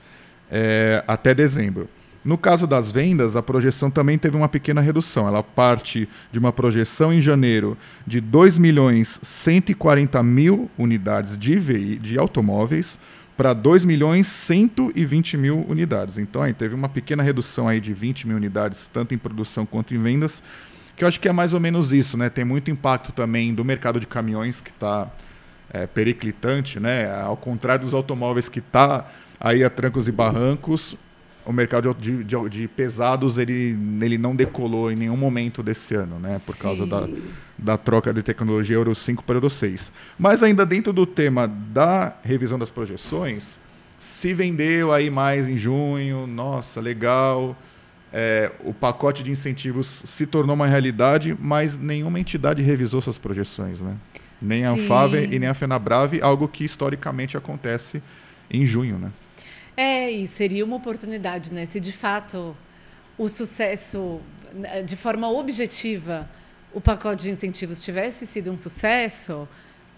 é, 0.49 1.03
até 1.07 1.33
dezembro. 1.33 1.89
No 2.23 2.37
caso 2.37 2.67
das 2.67 2.91
vendas, 2.91 3.35
a 3.35 3.41
projeção 3.41 3.89
também 3.89 4.17
teve 4.17 4.35
uma 4.35 4.49
pequena 4.49 4.81
redução. 4.81 5.27
Ela 5.27 5.41
parte 5.41 6.09
de 6.31 6.37
uma 6.37 6.51
projeção 6.51 7.13
em 7.13 7.21
janeiro 7.21 7.77
de 8.05 8.19
2 8.19 8.57
milhões 8.57 9.19
140 9.23 10.21
mil 10.23 10.69
unidades 10.77 11.37
de, 11.37 11.97
de 11.97 12.19
automóveis 12.19 12.99
para 13.37 13.53
2 13.53 13.85
milhões 13.85 14.27
120 14.27 15.37
mil 15.37 15.65
unidades. 15.69 16.17
Então, 16.17 16.41
aí, 16.41 16.53
teve 16.53 16.75
uma 16.75 16.89
pequena 16.89 17.23
redução 17.23 17.67
aí 17.67 17.79
de 17.79 17.93
20 17.93 18.27
mil 18.27 18.35
unidades, 18.35 18.89
tanto 18.91 19.13
em 19.13 19.17
produção 19.17 19.65
quanto 19.65 19.93
em 19.93 20.01
vendas 20.01 20.43
que 20.97 21.03
eu 21.03 21.07
acho 21.07 21.19
que 21.19 21.29
é 21.29 21.31
mais 21.31 21.53
ou 21.53 21.59
menos 21.59 21.93
isso, 21.93 22.17
né? 22.17 22.27
Tem 22.27 22.43
muito 22.43 22.71
impacto 22.71 23.11
também 23.11 23.53
do 23.53 23.63
mercado 23.63 23.99
de 23.99 24.07
caminhões 24.07 24.59
que 24.59 24.71
está 24.71 25.07
é, 25.71 25.85
periclitante, 25.85 26.79
né? 26.79 27.09
Ao 27.21 27.37
contrário 27.37 27.85
dos 27.85 27.93
automóveis 27.93 28.49
que 28.49 28.57
está 28.57 29.07
aí 29.39 29.63
a 29.63 29.69
trancos 29.69 30.07
e 30.07 30.11
barrancos, 30.11 30.97
o 31.45 31.53
mercado 31.53 31.95
de, 31.99 32.23
de, 32.23 32.49
de, 32.49 32.67
pesados 32.67 33.37
ele, 33.37 33.77
ele 34.01 34.17
não 34.17 34.35
decolou 34.35 34.91
em 34.91 34.95
nenhum 34.95 35.15
momento 35.15 35.61
desse 35.61 35.93
ano, 35.93 36.19
né? 36.19 36.37
Por 36.43 36.55
Sim. 36.55 36.63
causa 36.63 36.85
da, 36.87 37.07
da 37.55 37.77
troca 37.77 38.11
de 38.11 38.23
tecnologia 38.23 38.75
Euro 38.75 38.95
5 38.95 39.23
para 39.23 39.35
Euro 39.35 39.51
6. 39.51 39.93
Mas 40.17 40.41
ainda 40.41 40.65
dentro 40.65 40.91
do 40.91 41.05
tema 41.05 41.47
da 41.47 42.15
revisão 42.23 42.57
das 42.57 42.71
projeções, 42.71 43.59
se 43.99 44.33
vendeu 44.33 44.91
aí 44.91 45.11
mais 45.11 45.47
em 45.47 45.55
junho, 45.55 46.25
nossa, 46.25 46.81
legal 46.81 47.55
é, 48.11 48.51
o 48.63 48.73
pacote 48.73 49.23
de 49.23 49.31
incentivos 49.31 49.87
se 50.05 50.25
tornou 50.25 50.55
uma 50.55 50.67
realidade, 50.67 51.35
mas 51.39 51.77
nenhuma 51.77 52.19
entidade 52.19 52.61
revisou 52.61 53.01
suas 53.01 53.17
projeções, 53.17 53.81
né? 53.81 53.95
Nem 54.41 54.65
a 54.65 54.71
Anfave 54.71 55.25
e 55.31 55.39
nem 55.39 55.49
a 55.49 55.53
FenaBrave, 55.53 56.21
algo 56.21 56.47
que 56.47 56.63
historicamente 56.63 57.35
acontece 57.35 58.01
em 58.49 58.65
junho, 58.65 58.97
né? 58.97 59.11
É, 59.75 60.09
e 60.09 60.25
seria 60.25 60.63
uma 60.63 60.75
oportunidade, 60.75 61.53
né? 61.53 61.65
Se 61.65 61.79
de 61.79 61.91
fato 61.91 62.55
o 63.17 63.27
sucesso, 63.27 64.21
de 64.85 64.95
forma 64.95 65.29
objetiva, 65.29 66.29
o 66.73 66.79
pacote 66.79 67.23
de 67.23 67.31
incentivos 67.31 67.83
tivesse 67.83 68.25
sido 68.25 68.51
um 68.51 68.57
sucesso, 68.57 69.47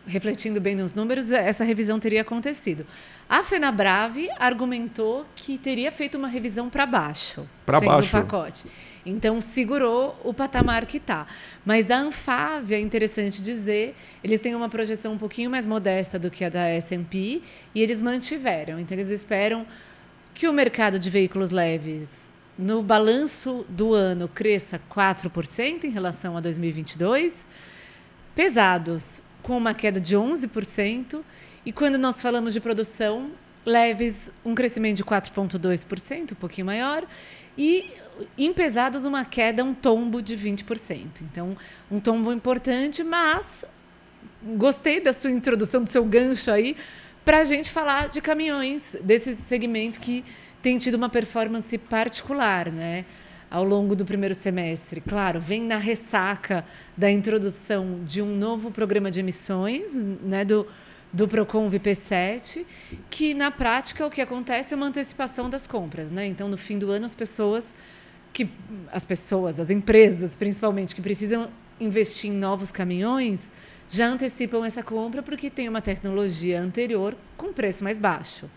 refletindo 0.10 0.60
bem 0.60 0.76
nos 0.76 0.94
números, 0.94 1.32
essa 1.32 1.64
revisão 1.64 2.00
teria 2.00 2.22
acontecido. 2.22 2.86
A 3.30 3.44
FenaBrave 3.44 4.28
argumentou 4.40 5.26
que 5.36 5.58
teria 5.58 5.92
feito 5.92 6.18
uma 6.18 6.28
revisão 6.28 6.70
para 6.70 6.86
baixo, 6.86 7.48
para 7.66 7.80
baixo 7.80 8.18
o 8.18 8.22
pacote. 8.22 8.66
Então 9.06 9.40
segurou 9.40 10.20
o 10.24 10.34
patamar 10.34 10.86
que 10.86 10.98
está. 10.98 11.28
Mas 11.66 11.90
a 11.90 11.98
Anfave 11.98 12.76
é 12.76 12.80
interessante 12.80 13.42
dizer, 13.42 13.96
eles 14.24 14.42
têm 14.42 14.56
uma 14.56 14.68
projeção 14.68 15.14
um 15.14 15.18
pouquinho 15.18 15.50
mais 15.50 15.66
modesta 15.66 16.20
do 16.20 16.30
que 16.30 16.44
a 16.44 16.50
da 16.50 16.68
S&P 16.68 17.42
e 17.74 17.82
eles 17.82 18.02
mantiveram. 18.02 18.80
Então 18.80 18.98
eles 18.98 19.10
esperam 19.10 19.66
que 20.34 20.48
o 20.48 20.54
mercado 20.54 21.00
de 21.00 21.10
veículos 21.10 21.52
leves 21.52 22.30
no 22.58 22.84
balanço 22.84 23.66
do 23.70 23.94
ano 23.94 24.28
cresça 24.28 24.82
4% 24.92 25.86
em 25.86 25.90
relação 25.90 26.36
a 26.36 26.42
2022. 26.42 27.48
Pesados 28.36 29.24
com 29.44 29.58
uma 29.58 29.74
queda 29.74 30.00
de 30.00 30.16
11%. 30.16 31.22
E 31.66 31.72
quando 31.72 31.98
nós 31.98 32.22
falamos 32.22 32.54
de 32.54 32.60
produção, 32.60 33.32
leves, 33.66 34.32
um 34.44 34.56
crescimento 34.56 34.98
de 34.98 35.04
4,2%, 35.04 36.32
um 36.32 36.36
pouquinho 36.36 36.66
maior. 36.66 37.06
E 37.58 37.92
em 38.38 38.54
pesados, 38.54 39.06
uma 39.06 39.26
queda, 39.26 39.64
um 39.64 39.74
tombo 39.74 40.22
de 40.22 40.36
20%. 40.38 41.22
Então, 41.22 41.58
um 41.92 42.00
tombo 42.00 42.32
importante, 42.32 43.04
mas 43.04 43.66
gostei 44.56 45.00
da 45.00 45.12
sua 45.12 45.32
introdução, 45.32 45.84
do 45.84 45.90
seu 45.90 46.04
gancho 46.06 46.52
aí, 46.52 46.76
para 47.26 47.40
a 47.40 47.44
gente 47.44 47.70
falar 47.70 48.08
de 48.08 48.22
caminhões, 48.22 48.96
desse 49.02 49.36
segmento 49.36 50.00
que 50.00 50.24
tem 50.62 50.78
tido 50.78 50.96
uma 50.96 51.10
performance 51.10 51.78
particular, 51.78 52.72
né? 52.72 53.06
Ao 53.50 53.64
longo 53.64 53.96
do 53.96 54.06
primeiro 54.06 54.36
semestre. 54.36 55.02
Claro, 55.02 55.40
vem 55.40 55.64
na 55.64 55.78
ressaca 55.78 56.66
da 56.96 57.10
introdução 57.10 58.02
de 58.06 58.22
um 58.22 58.36
novo 58.36 58.72
programa 58.72 59.10
de 59.10 59.20
emissões, 59.20 59.96
né, 59.96 60.46
do 60.46 60.68
do 61.12 61.28
Procon 61.28 61.70
VP7, 61.70 62.66
que 63.10 63.34
na 63.34 63.50
prática 63.50 64.06
o 64.06 64.12
que 64.12 64.22
acontece 64.22 64.74
é 64.74 64.78
uma 64.78 64.86
antecipação 64.86 65.50
das 65.50 65.66
compras, 65.66 66.12
né? 66.12 66.28
Então 66.28 66.48
no 66.48 66.58
fim 66.58 66.78
do 66.78 66.92
ano 66.92 67.06
as 67.06 67.16
pessoas 67.16 67.74
que 68.32 68.48
as 68.92 69.04
pessoas, 69.06 69.60
as 69.60 69.72
empresas 69.72 70.36
principalmente 70.36 70.96
que 70.96 71.02
precisam 71.02 71.50
investir 71.80 72.30
em 72.30 72.34
novos 72.34 72.72
caminhões, 72.72 73.50
já 73.90 74.08
antecipam 74.08 74.64
essa 74.64 74.84
compra 74.84 75.24
porque 75.24 75.50
tem 75.50 75.68
uma 75.68 75.82
tecnologia 75.82 76.62
anterior 76.62 77.16
com 77.36 77.52
preço 77.52 77.84
mais 77.84 77.98
baixo. 77.98 78.48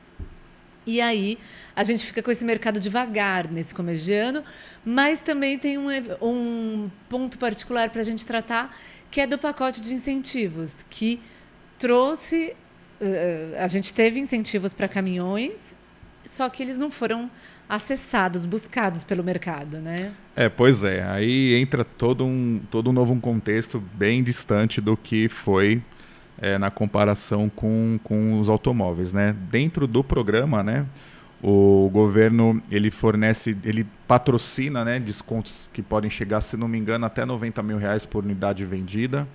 E 0.87 1.01
aí 1.01 1.39
a 1.75 1.83
gente 1.83 2.05
fica 2.05 2.23
com 2.23 2.31
esse 2.31 2.45
mercado 2.45 2.81
devagar 2.81 3.51
nesse 3.51 3.75
começo 3.75 4.05
de 4.05 4.13
ano, 4.13 4.43
mas 4.85 5.21
também 5.21 5.59
tem 5.59 5.79
um, 5.79 5.89
um 6.21 6.91
ponto 7.09 7.39
particular 7.39 7.91
para 7.91 8.01
a 8.01 8.05
gente 8.05 8.27
tratar, 8.27 8.77
que 9.11 9.21
é 9.21 9.27
do 9.27 9.39
pacote 9.39 9.81
de 9.81 9.95
incentivos, 9.95 10.85
que 10.91 11.21
trouxe. 11.79 12.55
Uh, 13.01 13.57
a 13.59 13.69
gente 13.69 13.93
teve 13.93 14.21
incentivos 14.21 14.73
para 14.73 14.89
caminhões, 14.89 15.75
só 16.25 16.49
que 16.49 16.63
eles 16.63 16.79
não 16.79 16.91
foram 16.91 17.31
acessados, 17.69 18.45
buscados 18.45 19.03
pelo 19.03 19.25
mercado, 19.25 19.79
né? 19.79 20.13
É, 20.37 20.49
pois 20.49 20.85
é. 20.85 21.03
Aí 21.05 21.55
entra 21.55 21.85
todo 21.85 22.25
um, 22.25 22.61
todo 22.71 22.91
um 22.91 22.93
novo 22.93 23.19
contexto 23.19 23.81
bem 23.81 24.23
distante 24.23 24.81
do 24.81 24.97
que 24.97 25.29
foi 25.29 25.83
é, 26.43 26.59
na 26.59 26.73
comparação 26.73 27.49
com, 27.49 28.01
com 28.03 28.41
os 28.41 28.49
automóveis, 28.49 29.13
né? 29.13 29.35
Dentro 29.49 29.87
do 29.87 30.03
programa, 30.03 30.61
né? 30.61 30.85
O 31.41 31.89
governo 31.93 32.61
ele 32.69 32.91
fornece, 32.91 33.57
ele 33.63 33.87
patrocina, 34.09 34.85
né? 34.85 34.99
Descontos 34.99 35.69
que 35.73 35.81
podem 35.81 36.11
chegar, 36.11 36.41
se 36.41 36.57
não 36.57 36.67
me 36.67 36.77
engano, 36.77 37.07
até 37.07 37.25
90 37.25 37.63
mil 37.63 37.79
reais 37.79 38.05
por 38.05 38.25
unidade 38.25 38.65
vendida. 38.65 39.27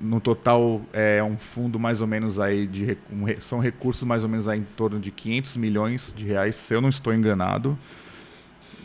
No 0.00 0.20
total 0.20 0.80
é 0.92 1.22
um 1.22 1.36
fundo 1.36 1.78
mais 1.78 2.00
ou 2.00 2.06
menos 2.06 2.38
aí 2.38 2.68
de 2.68 2.96
um, 3.10 3.26
são 3.40 3.58
recursos 3.58 4.04
mais 4.04 4.22
ou 4.22 4.28
menos 4.28 4.46
aí 4.46 4.60
em 4.60 4.66
torno 4.76 5.00
de 5.00 5.10
500 5.10 5.56
milhões 5.56 6.14
de 6.16 6.24
reais, 6.24 6.54
se 6.54 6.72
eu 6.72 6.80
não 6.80 6.88
estou 6.88 7.12
enganado. 7.12 7.76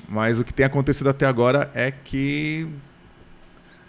Mas 0.10 0.40
o 0.40 0.44
que 0.44 0.54
tem 0.54 0.66
acontecido 0.66 1.10
até 1.10 1.28
agora 1.28 1.70
é 1.76 1.92
que 1.92 2.68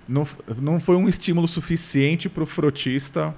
não, 0.08 0.26
não 0.60 0.80
foi 0.80 0.96
um 0.96 1.08
estímulo 1.08 1.46
suficiente 1.46 2.28
para 2.28 2.42
o 2.42 2.46
frotista 2.46 3.34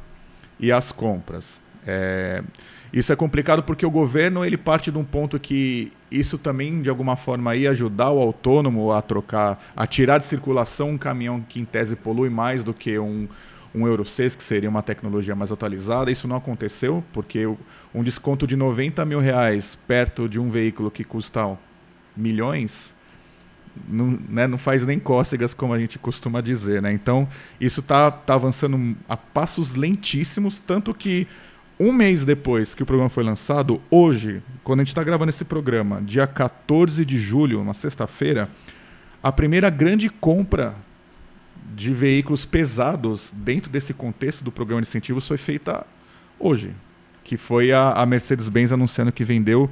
e 0.59 0.71
as 0.71 0.93
compras. 0.93 1.61
É, 1.87 2.43
isso 2.93 3.13
é 3.13 3.17
complicado 3.17 3.63
porque 3.63 3.85
o 3.85 3.91
governo 3.91 4.45
ele 4.45 4.57
parte 4.57 4.91
de 4.91 4.99
um 4.99 5.05
ponto 5.05 5.39
que 5.41 5.93
isso 6.11 6.37
também 6.37 6.83
de 6.83 6.91
alguma 6.91 7.17
forma 7.17 7.57
ia 7.57 7.71
ajudar 7.71 8.11
o 8.11 8.21
autônomo 8.21 8.93
a 8.93 9.01
trocar, 9.01 9.63
a 9.75 9.87
tirar 9.87 10.19
de 10.19 10.27
circulação 10.27 10.91
um 10.91 10.99
caminhão 10.99 11.41
que 11.41 11.61
em 11.61 11.65
tese 11.65 11.97
polui 11.97 12.29
mais 12.29 12.63
do 12.63 12.75
que 12.75 12.99
um, 12.99 13.27
um 13.75 13.87
Euro 13.87 14.05
6, 14.05 14.37
que 14.37 14.43
seria 14.43 14.69
uma 14.69 14.83
tecnologia 14.83 15.35
mais 15.35 15.51
atualizada. 15.51 16.11
Isso 16.11 16.29
não 16.29 16.37
aconteceu 16.37 17.03
porque 17.13 17.47
um 17.95 18.03
desconto 18.03 18.47
de 18.47 18.57
90 18.57 19.05
mil 19.05 19.21
reais 19.21 19.77
perto 19.87 20.29
de 20.29 20.39
um 20.39 20.51
veículo 20.51 20.91
que 20.91 21.05
custa 21.05 21.57
milhões 22.17 22.95
não, 23.89 24.19
né, 24.29 24.47
não 24.47 24.59
faz 24.59 24.85
nem 24.85 24.99
cócegas, 24.99 25.55
como 25.55 25.73
a 25.73 25.79
gente 25.79 25.99
costuma 25.99 26.41
dizer. 26.41 26.83
Né? 26.83 26.93
Então, 26.93 27.29
isso 27.61 27.81
está 27.81 28.11
tá 28.11 28.35
avançando 28.35 28.97
a 29.09 29.17
passos 29.17 29.75
lentíssimos, 29.75 30.61
tanto 30.61 30.95
que 30.95 31.27
um 31.79 31.93
mês 31.93 32.25
depois 32.25 32.75
que 32.75 32.83
o 32.83 32.87
programa 32.87 33.09
foi 33.09 33.25
lançado, 33.25 33.81
hoje, 33.91 34.43
quando 34.63 34.81
a 34.81 34.83
gente 34.85 34.93
está 34.93 35.03
gravando 35.03 35.31
esse 35.31 35.45
programa, 35.45 36.03
dia 36.03 36.27
14 36.27 37.05
de 37.07 37.19
julho, 37.19 37.61
uma 37.61 37.73
sexta-feira, 37.73 38.51
a 39.23 39.33
primeira 39.33 39.71
grande 39.71 40.11
compra 40.11 40.75
de 41.75 41.95
veículos 41.95 42.45
pesados 42.45 43.33
dentro 43.35 43.71
desse 43.71 43.95
contexto 43.95 44.45
do 44.45 44.53
programa 44.53 44.83
de 44.83 44.89
incentivos 44.89 45.27
foi 45.27 45.39
feita 45.39 45.87
hoje, 46.39 46.75
que 47.25 47.37
foi 47.37 47.73
a, 47.73 47.93
a 47.93 48.05
Mercedes-Benz 48.05 48.73
anunciando 48.73 49.13
que 49.13 49.25
vendeu 49.25 49.71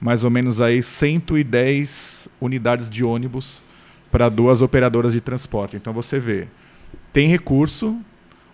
mais 0.00 0.24
ou 0.24 0.30
menos 0.30 0.60
aí 0.60 0.82
110 0.82 2.28
unidades 2.40 2.88
de 2.88 3.04
ônibus 3.04 3.62
para 4.10 4.28
duas 4.28 4.62
operadoras 4.62 5.12
de 5.12 5.20
transporte. 5.20 5.76
Então 5.76 5.92
você 5.92 6.18
vê, 6.18 6.48
tem 7.12 7.28
recurso, 7.28 7.98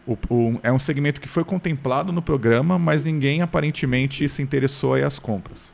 o, 0.07 0.17
o, 0.29 0.61
é 0.63 0.73
um 0.73 0.79
segmento 0.79 1.21
que 1.21 1.29
foi 1.29 1.45
contemplado 1.45 2.13
no 2.13 2.23
programa, 2.23 2.79
mas 2.79 3.05
ninguém 3.05 3.43
aparentemente 3.43 4.29
se 4.29 4.43
interessou 4.43 4.95
aí 4.95 5.03
às 5.03 5.19
compras. 5.19 5.73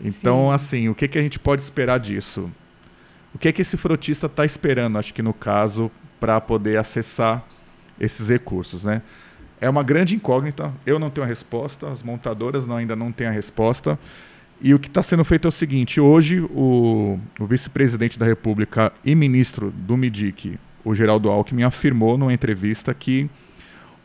Então, 0.00 0.46
Sim. 0.48 0.54
assim, 0.54 0.88
o 0.88 0.94
que, 0.94 1.06
que 1.06 1.18
a 1.18 1.22
gente 1.22 1.38
pode 1.38 1.62
esperar 1.62 1.98
disso? 1.98 2.50
O 3.34 3.38
que, 3.38 3.52
que 3.52 3.62
esse 3.62 3.76
frotista 3.76 4.26
está 4.26 4.44
esperando, 4.44 4.98
acho 4.98 5.12
que 5.12 5.22
no 5.22 5.32
caso, 5.32 5.90
para 6.18 6.40
poder 6.40 6.78
acessar 6.78 7.44
esses 7.98 8.28
recursos, 8.28 8.82
né? 8.82 9.02
É 9.60 9.68
uma 9.68 9.82
grande 9.82 10.16
incógnita. 10.16 10.72
Eu 10.86 10.98
não 10.98 11.10
tenho 11.10 11.24
a 11.24 11.28
resposta, 11.28 11.88
as 11.88 12.02
montadoras 12.02 12.66
não, 12.66 12.76
ainda 12.76 12.96
não 12.96 13.12
têm 13.12 13.26
a 13.26 13.30
resposta. 13.30 13.98
E 14.60 14.74
o 14.74 14.78
que 14.78 14.88
está 14.88 15.02
sendo 15.02 15.24
feito 15.24 15.46
é 15.46 15.48
o 15.48 15.52
seguinte: 15.52 16.00
hoje, 16.00 16.40
o, 16.40 17.18
o 17.38 17.46
vice-presidente 17.46 18.18
da 18.18 18.26
República 18.26 18.92
e 19.04 19.14
ministro 19.14 19.70
do 19.70 19.96
MIDIC, 19.96 20.58
o 20.84 20.94
Geraldo 20.94 21.30
Alckmin, 21.30 21.62
afirmou 21.62 22.18
numa 22.18 22.32
entrevista 22.32 22.92
que 22.92 23.28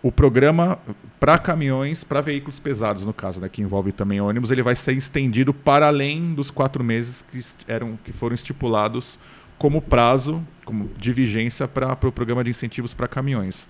o 0.02 0.12
programa 0.12 0.80
para 1.20 1.38
caminhões, 1.38 2.04
para 2.04 2.22
veículos 2.22 2.60
pesados, 2.60 3.06
no 3.06 3.14
caso, 3.14 3.42
né, 3.42 3.50
que 3.50 3.62
envolve 3.62 3.92
também 3.92 4.22
ônibus, 4.22 4.52
ele 4.52 4.62
vai 4.62 4.76
ser 4.76 4.94
estendido 4.94 5.54
para 5.54 5.88
além 5.88 6.34
dos 6.34 6.52
quatro 6.52 6.84
meses 6.84 7.24
que, 7.24 7.42
eram, 7.68 7.98
que 8.04 8.14
foram 8.14 8.36
estipulados 8.36 9.18
como 9.58 9.82
prazo 9.82 10.44
como 10.66 10.90
de 10.98 11.14
vigência 11.14 11.68
para 11.68 11.94
o 11.94 11.96
pro 11.96 12.12
programa 12.12 12.44
de 12.44 12.50
incentivos 12.50 12.94
para 12.94 13.08
caminhões. 13.08 13.70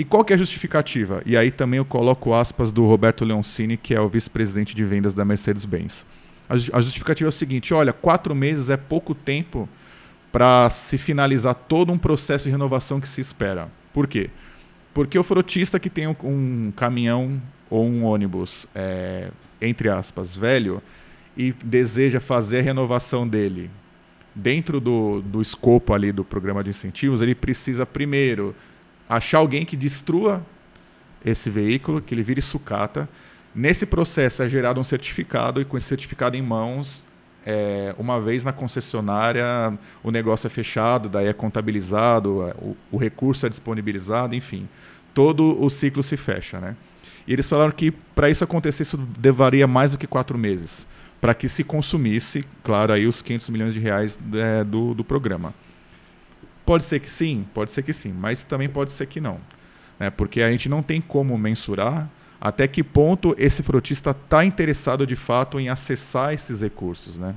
E 0.00 0.04
qual 0.04 0.24
que 0.24 0.32
é 0.32 0.36
a 0.36 0.38
justificativa? 0.38 1.22
E 1.26 1.36
aí 1.36 1.50
também 1.50 1.76
eu 1.76 1.84
coloco 1.84 2.32
aspas 2.32 2.72
do 2.72 2.86
Roberto 2.86 3.22
Leoncini, 3.22 3.76
que 3.76 3.94
é 3.94 4.00
o 4.00 4.08
vice-presidente 4.08 4.74
de 4.74 4.82
vendas 4.82 5.12
da 5.12 5.26
Mercedes-Benz. 5.26 6.06
A 6.48 6.80
justificativa 6.80 7.28
é 7.28 7.28
o 7.28 7.32
seguinte: 7.32 7.74
olha, 7.74 7.92
quatro 7.92 8.34
meses 8.34 8.70
é 8.70 8.78
pouco 8.78 9.14
tempo 9.14 9.68
para 10.32 10.70
se 10.70 10.96
finalizar 10.96 11.54
todo 11.54 11.92
um 11.92 11.98
processo 11.98 12.44
de 12.44 12.50
renovação 12.50 12.98
que 12.98 13.06
se 13.06 13.20
espera. 13.20 13.68
Por 13.92 14.06
quê? 14.06 14.30
Porque 14.94 15.18
o 15.18 15.22
frotista 15.22 15.78
que 15.78 15.90
tem 15.90 16.06
um, 16.06 16.72
caminhão 16.74 17.38
ou 17.68 17.84
um 17.84 18.02
ônibus, 18.04 18.66
é, 18.74 19.28
entre 19.60 19.90
aspas, 19.90 20.34
velho, 20.34 20.82
e 21.36 21.52
deseja 21.52 22.20
fazer 22.20 22.60
a 22.60 22.62
renovação 22.62 23.28
dele 23.28 23.70
dentro 24.34 24.80
do, 24.80 25.20
do 25.20 25.42
escopo 25.42 25.92
ali 25.92 26.10
do 26.10 26.24
programa 26.24 26.64
de 26.64 26.70
incentivos, 26.70 27.20
ele 27.20 27.34
precisa 27.34 27.84
primeiro 27.84 28.56
achar 29.10 29.38
alguém 29.38 29.64
que 29.64 29.76
destrua 29.76 30.42
esse 31.24 31.50
veículo, 31.50 32.00
que 32.00 32.14
ele 32.14 32.22
vire 32.22 32.40
sucata, 32.40 33.08
Nesse 33.54 33.84
processo 33.84 34.42
é 34.42 34.48
gerado 34.48 34.80
um 34.80 34.84
certificado 34.84 35.60
e 35.60 35.64
com 35.64 35.76
esse 35.76 35.88
certificado 35.88 36.36
em 36.36 36.42
mãos, 36.42 37.04
é, 37.44 37.94
uma 37.98 38.20
vez 38.20 38.44
na 38.44 38.52
concessionária, 38.52 39.76
o 40.04 40.10
negócio 40.10 40.46
é 40.46 40.50
fechado, 40.50 41.08
daí 41.08 41.26
é 41.26 41.32
contabilizado, 41.32 42.46
é, 42.46 42.54
o, 42.62 42.76
o, 42.92 42.96
recurso 42.96 43.46
é 43.46 43.48
disponibilizado, 43.48 44.36
enfim, 44.36 44.68
todo 45.12 45.60
o 45.60 45.68
ciclo 45.68 46.02
se 46.02 46.16
fecha, 46.16 46.60
né? 46.60 46.76
E 47.26 47.32
eles 47.32 47.48
falaram 47.48 47.72
que 47.72 47.90
para 47.90 48.30
isso 48.30 48.44
acontecer 48.44 48.84
isso 48.84 48.98
levaria 49.22 49.66
mais 49.66 49.92
do 49.92 49.98
que 49.98 50.06
quatro 50.06 50.38
meses, 50.38 50.86
para 51.20 51.34
que 51.34 51.48
se 51.48 51.64
consumisse, 51.64 52.44
claro, 52.62 52.92
aí 52.92 53.06
os 53.06 53.20
500 53.20 53.50
milhões 53.50 53.74
de 53.74 53.80
reais 53.80 54.18
é, 54.32 54.62
do, 54.62 54.94
do 54.94 55.02
programa. 55.02 55.52
Pode 56.70 56.84
ser 56.84 57.00
que 57.00 57.10
sim, 57.10 57.44
pode 57.52 57.72
ser 57.72 57.82
que 57.82 57.92
sim, 57.92 58.12
mas 58.12 58.44
também 58.44 58.68
pode 58.68 58.92
ser 58.92 59.04
que 59.06 59.20
não, 59.20 59.40
né? 59.98 60.08
Porque 60.08 60.40
a 60.40 60.48
gente 60.48 60.68
não 60.68 60.84
tem 60.84 61.00
como 61.00 61.36
mensurar 61.36 62.08
até 62.40 62.68
que 62.68 62.84
ponto 62.84 63.34
esse 63.36 63.60
frotista 63.60 64.12
está 64.12 64.44
interessado 64.44 65.04
de 65.04 65.16
fato 65.16 65.58
em 65.58 65.68
acessar 65.68 66.32
esses 66.32 66.60
recursos, 66.60 67.18
né? 67.18 67.34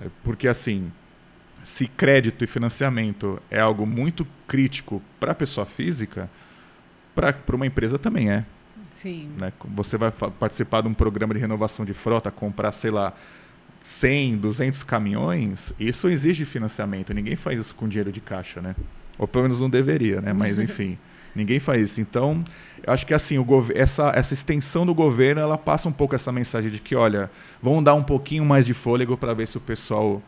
É, 0.00 0.06
porque 0.22 0.46
assim, 0.46 0.92
se 1.64 1.88
crédito 1.88 2.44
e 2.44 2.46
financiamento 2.46 3.42
é 3.50 3.58
algo 3.58 3.84
muito 3.84 4.24
crítico 4.46 5.02
para 5.18 5.32
a 5.32 5.34
pessoa 5.34 5.66
física, 5.66 6.30
para 7.12 7.56
uma 7.56 7.66
empresa 7.66 7.98
também 7.98 8.30
é. 8.30 8.44
Sim. 8.88 9.32
Né? 9.36 9.52
Você 9.74 9.98
vai 9.98 10.12
participar 10.12 10.82
de 10.82 10.86
um 10.86 10.94
programa 10.94 11.34
de 11.34 11.40
renovação 11.40 11.84
de 11.84 11.92
frota, 11.92 12.30
comprar, 12.30 12.70
sei 12.70 12.92
lá, 12.92 13.14
100, 13.84 14.38
200 14.38 14.82
caminhões, 14.82 15.74
isso 15.78 16.08
exige 16.08 16.46
financiamento. 16.46 17.12
Ninguém 17.12 17.36
faz 17.36 17.58
isso 17.58 17.74
com 17.74 17.86
dinheiro 17.86 18.10
de 18.10 18.18
caixa, 18.18 18.62
né? 18.62 18.74
Ou 19.18 19.28
pelo 19.28 19.42
menos 19.42 19.60
não 19.60 19.68
deveria, 19.68 20.22
né? 20.22 20.32
Mas 20.32 20.56
enfim. 20.58 20.96
Ninguém 21.34 21.60
faz 21.60 21.82
isso. 21.82 22.00
Então, 22.00 22.42
eu 22.82 22.90
acho 22.90 23.04
que 23.04 23.12
assim, 23.12 23.36
o 23.36 23.46
essa, 23.74 24.10
essa 24.16 24.32
extensão 24.32 24.86
do 24.86 24.94
governo, 24.94 25.42
ela 25.42 25.58
passa 25.58 25.86
um 25.86 25.92
pouco 25.92 26.14
essa 26.14 26.32
mensagem 26.32 26.70
de 26.70 26.80
que, 26.80 26.96
olha, 26.96 27.30
vamos 27.62 27.84
dar 27.84 27.92
um 27.92 28.02
pouquinho 28.02 28.42
mais 28.42 28.64
de 28.64 28.72
fôlego 28.72 29.18
para 29.18 29.34
ver 29.34 29.46
se 29.46 29.58
o 29.58 29.60
pessoal 29.60 30.22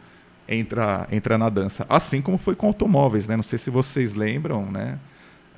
entra, 0.47 1.09
entra 1.11 1.39
na 1.39 1.49
dança. 1.49 1.87
Assim 1.89 2.21
como 2.21 2.37
foi 2.37 2.55
com 2.55 2.67
automóveis, 2.67 3.27
né? 3.27 3.37
Não 3.37 3.43
sei 3.43 3.59
se 3.59 3.71
vocês 3.71 4.13
lembram, 4.13 4.71
né? 4.71 4.99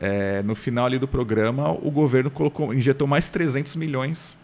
É, 0.00 0.40
no 0.44 0.54
final 0.54 0.86
ali 0.86 1.00
do 1.00 1.08
programa, 1.08 1.72
o 1.72 1.90
governo 1.90 2.30
colocou, 2.30 2.72
injetou 2.72 3.08
mais 3.08 3.28
300 3.28 3.74
milhões 3.74 4.38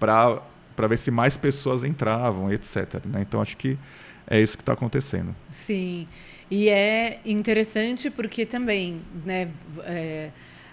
para 0.00 0.42
ver 0.86 0.98
se 0.98 1.10
mais 1.10 1.36
pessoas 1.36 1.84
entravam, 1.84 2.52
etc. 2.52 3.04
Né? 3.04 3.22
Então, 3.22 3.40
acho 3.40 3.56
que 3.56 3.78
é 4.26 4.40
isso 4.40 4.56
que 4.56 4.62
está 4.62 4.72
acontecendo. 4.72 5.34
Sim. 5.50 6.06
E 6.50 6.68
é 6.68 7.20
interessante 7.24 8.10
porque 8.10 8.46
também, 8.46 9.00
né, 9.24 9.50
é, 9.84 10.30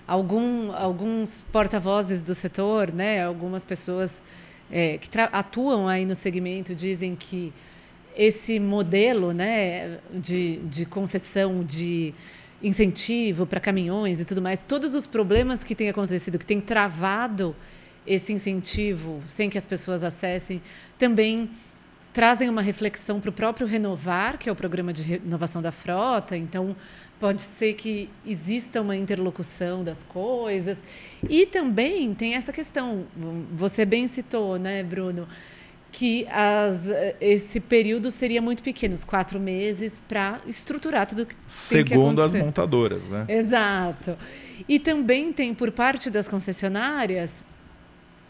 algum, 0.07 0.71
alguns 0.71 1.43
porta-vozes 1.51 2.23
do 2.23 2.35
setor, 2.35 2.91
né, 2.91 3.23
algumas 3.23 3.65
pessoas 3.65 4.21
é, 4.71 4.97
que 4.97 5.09
atuam 5.31 5.87
aí 5.87 6.05
no 6.05 6.15
segmento 6.15 6.73
dizem 6.73 7.15
que 7.15 7.53
esse 8.15 8.59
modelo 8.59 9.33
né, 9.33 9.99
de, 10.13 10.57
de 10.57 10.85
concessão 10.85 11.63
de 11.63 12.13
incentivo 12.63 13.45
para 13.45 13.59
caminhões 13.59 14.19
e 14.19 14.25
tudo 14.25 14.41
mais, 14.41 14.59
todos 14.65 14.93
os 14.95 15.05
problemas 15.05 15.63
que 15.63 15.75
têm 15.75 15.89
acontecido, 15.89 16.39
que 16.39 16.45
têm 16.45 16.61
travado 16.61 17.55
esse 18.05 18.33
incentivo 18.33 19.21
sem 19.25 19.49
que 19.49 19.57
as 19.57 19.65
pessoas 19.65 20.03
acessem, 20.03 20.61
também 20.97 21.49
trazem 22.13 22.49
uma 22.49 22.61
reflexão 22.61 23.19
para 23.19 23.29
o 23.29 23.33
próprio 23.33 23.67
Renovar, 23.67 24.37
que 24.37 24.47
é 24.47 24.51
o 24.51 24.55
programa 24.55 24.93
de 24.93 25.03
renovação 25.03 25.61
da 25.61 25.71
frota. 25.71 26.37
Então, 26.37 26.75
pode 27.19 27.41
ser 27.41 27.73
que 27.73 28.09
exista 28.25 28.81
uma 28.81 28.95
interlocução 28.95 29.83
das 29.83 30.03
coisas. 30.03 30.77
E 31.29 31.45
também 31.45 32.13
tem 32.13 32.35
essa 32.35 32.53
questão, 32.53 33.05
você 33.51 33.85
bem 33.85 34.07
citou, 34.07 34.57
né, 34.57 34.81
Bruno, 34.83 35.27
que 35.91 36.27
as, 36.29 36.83
esse 37.21 37.59
período 37.59 38.11
seria 38.11 38.41
muito 38.41 38.61
pequeno, 38.61 38.95
os 38.95 39.03
quatro 39.03 39.39
meses, 39.39 40.01
para 40.07 40.41
estruturar 40.45 41.07
tudo 41.07 41.25
que 41.25 41.35
Segundo 41.47 42.21
tem 42.21 42.29
que 42.29 42.37
as 42.37 42.45
montadoras, 42.45 43.09
né? 43.09 43.25
Exato. 43.29 44.17
E 44.67 44.77
também 44.77 45.31
tem, 45.31 45.53
por 45.53 45.71
parte 45.71 46.09
das 46.09 46.27
concessionárias, 46.27 47.43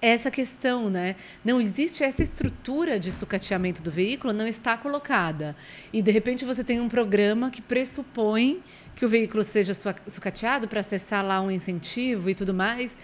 essa 0.08 0.30
questão, 0.30 0.90
né? 0.90 1.16
Não 1.44 1.60
existe 1.60 2.04
essa 2.04 2.22
estrutura 2.22 3.00
de 3.00 3.12
sucateamento 3.12 3.82
do 3.82 3.90
veículo, 3.90 4.34
não 4.34 4.48
está 4.48 4.78
colocada. 4.78 5.56
E 5.92 6.02
de 6.02 6.12
repente 6.12 6.46
você 6.46 6.64
tem 6.64 6.80
um 6.80 6.88
programa 6.88 7.50
que 7.50 7.62
pressupõe 7.62 8.62
que 8.96 9.06
o 9.06 9.10
veículo 9.10 9.44
seja 9.44 9.74
sucateado 10.08 10.68
para 10.68 10.80
acessar 10.80 11.26
lá 11.26 11.42
um 11.42 11.52
incentivo 11.52 12.30
e 12.30 12.36
tudo 12.36 12.54
mais. 12.54 12.98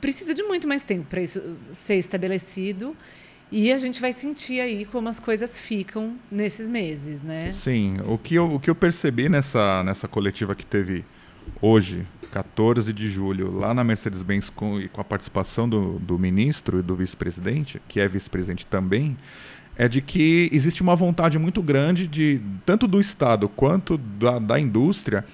Precisa 0.00 0.34
de 0.34 0.42
muito 0.42 0.68
mais 0.68 0.84
tempo 0.84 1.06
para 1.06 1.20
isso 1.20 1.56
ser 1.72 1.96
estabelecido. 1.96 2.96
E 3.52 3.72
a 3.72 3.78
gente 3.78 4.00
vai 4.00 4.12
sentir 4.12 4.60
aí 4.60 4.84
como 4.84 5.08
as 5.08 5.18
coisas 5.18 5.58
ficam 5.58 6.16
nesses 6.30 6.68
meses, 6.68 7.24
né? 7.24 7.50
Sim. 7.52 7.96
O 8.06 8.16
que 8.16 8.36
eu, 8.36 8.54
o 8.54 8.60
que 8.60 8.70
eu 8.70 8.74
percebi 8.76 9.28
nessa, 9.28 9.82
nessa 9.82 10.06
coletiva 10.06 10.54
que 10.54 10.64
teve 10.64 11.04
hoje, 11.60 12.06
14 12.32 12.92
de 12.92 13.08
julho, 13.10 13.52
lá 13.52 13.74
na 13.74 13.84
Mercedes-Benz, 13.84 14.50
com, 14.50 14.80
com 14.88 15.00
a 15.00 15.04
participação 15.04 15.68
do, 15.68 15.98
do 15.98 16.18
ministro 16.18 16.78
e 16.78 16.82
do 16.82 16.94
vice-presidente, 16.96 17.80
que 17.88 18.00
é 18.00 18.08
vice-presidente 18.08 18.66
também, 18.66 19.16
é 19.76 19.88
de 19.88 20.00
que 20.00 20.48
existe 20.52 20.82
uma 20.82 20.94
vontade 20.94 21.38
muito 21.38 21.62
grande 21.62 22.06
de 22.06 22.40
tanto 22.66 22.86
do 22.86 23.00
Estado 23.00 23.48
quanto 23.48 23.96
da, 23.96 24.38
da 24.38 24.60
indústria 24.60 25.24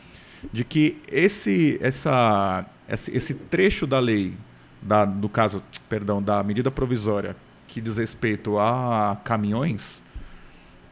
de 0.53 0.65
que 0.65 0.99
esse, 1.11 1.79
essa, 1.81 2.65
esse, 2.89 3.35
trecho 3.35 3.87
da 3.87 3.99
lei, 3.99 4.35
da, 4.81 5.05
do 5.05 5.29
caso, 5.29 5.63
perdão, 5.89 6.23
da 6.23 6.43
medida 6.43 6.71
provisória 6.71 7.37
que 7.67 7.81
diz 7.81 7.97
respeito 7.97 8.59
a 8.59 9.19
caminhões, 9.25 10.03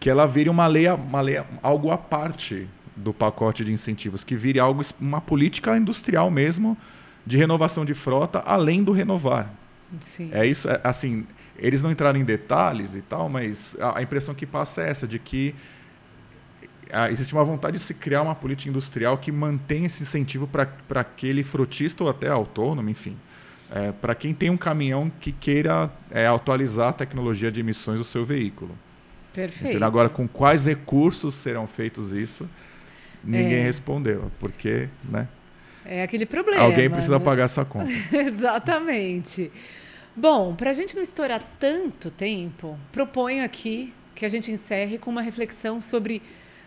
que 0.00 0.10
ela 0.10 0.26
vire 0.26 0.50
uma 0.50 0.66
lei, 0.66 0.88
uma 0.88 1.20
lei 1.20 1.42
algo 1.62 1.90
à 1.90 1.96
parte 1.96 2.68
do 2.96 3.12
pacote 3.12 3.64
de 3.64 3.72
incentivos, 3.72 4.24
que 4.24 4.36
vire 4.36 4.58
algo, 4.58 4.82
uma 5.00 5.20
política 5.20 5.76
industrial 5.76 6.30
mesmo 6.30 6.76
de 7.26 7.36
renovação 7.36 7.84
de 7.84 7.94
frota, 7.94 8.40
além 8.46 8.84
do 8.84 8.92
renovar. 8.92 9.50
Sim. 10.00 10.30
É 10.32 10.46
isso, 10.46 10.68
é, 10.68 10.80
assim, 10.84 11.26
eles 11.58 11.82
não 11.82 11.90
entraram 11.90 12.18
em 12.18 12.24
detalhes 12.24 12.94
e 12.94 13.02
tal, 13.02 13.28
mas 13.28 13.76
a, 13.80 13.98
a 13.98 14.02
impressão 14.02 14.34
que 14.34 14.46
passa 14.46 14.82
é 14.82 14.90
essa, 14.90 15.06
de 15.06 15.18
que 15.18 15.54
a, 16.92 17.10
existe 17.10 17.32
uma 17.32 17.44
vontade 17.44 17.78
de 17.78 17.82
se 17.82 17.94
criar 17.94 18.22
uma 18.22 18.34
política 18.34 18.68
industrial 18.68 19.18
que 19.18 19.32
mantém 19.32 19.84
esse 19.84 20.02
incentivo 20.02 20.46
para 20.46 20.68
aquele 21.00 21.42
frutista 21.42 22.04
ou 22.04 22.10
até 22.10 22.28
autônomo, 22.28 22.88
enfim. 22.90 23.16
É, 23.70 23.92
para 23.92 24.14
quem 24.14 24.34
tem 24.34 24.50
um 24.50 24.56
caminhão 24.56 25.10
que 25.20 25.32
queira 25.32 25.90
é, 26.10 26.26
atualizar 26.26 26.88
a 26.88 26.92
tecnologia 26.92 27.50
de 27.50 27.60
emissões 27.60 27.98
do 27.98 28.04
seu 28.04 28.24
veículo. 28.24 28.76
Perfeito. 29.32 29.76
Então, 29.76 29.86
agora, 29.86 30.08
com 30.08 30.28
quais 30.28 30.66
recursos 30.66 31.34
serão 31.34 31.66
feitos 31.66 32.12
isso? 32.12 32.48
Ninguém 33.24 33.58
é. 33.58 33.62
respondeu, 33.62 34.30
porque, 34.38 34.88
né? 35.04 35.28
É 35.84 36.02
aquele 36.02 36.26
problema. 36.26 36.62
Alguém 36.62 36.88
precisa 36.88 37.18
né? 37.18 37.24
pagar 37.24 37.44
essa 37.44 37.64
conta. 37.64 37.90
Exatamente. 38.12 39.50
Bom, 40.16 40.54
para 40.54 40.70
a 40.70 40.72
gente 40.72 40.94
não 40.94 41.02
estourar 41.02 41.42
tanto 41.58 42.10
tempo, 42.10 42.78
proponho 42.92 43.44
aqui 43.44 43.92
que 44.14 44.24
a 44.24 44.28
gente 44.28 44.50
encerre 44.50 44.96
com 44.96 45.10
uma 45.10 45.22
reflexão 45.22 45.80
sobre 45.80 46.22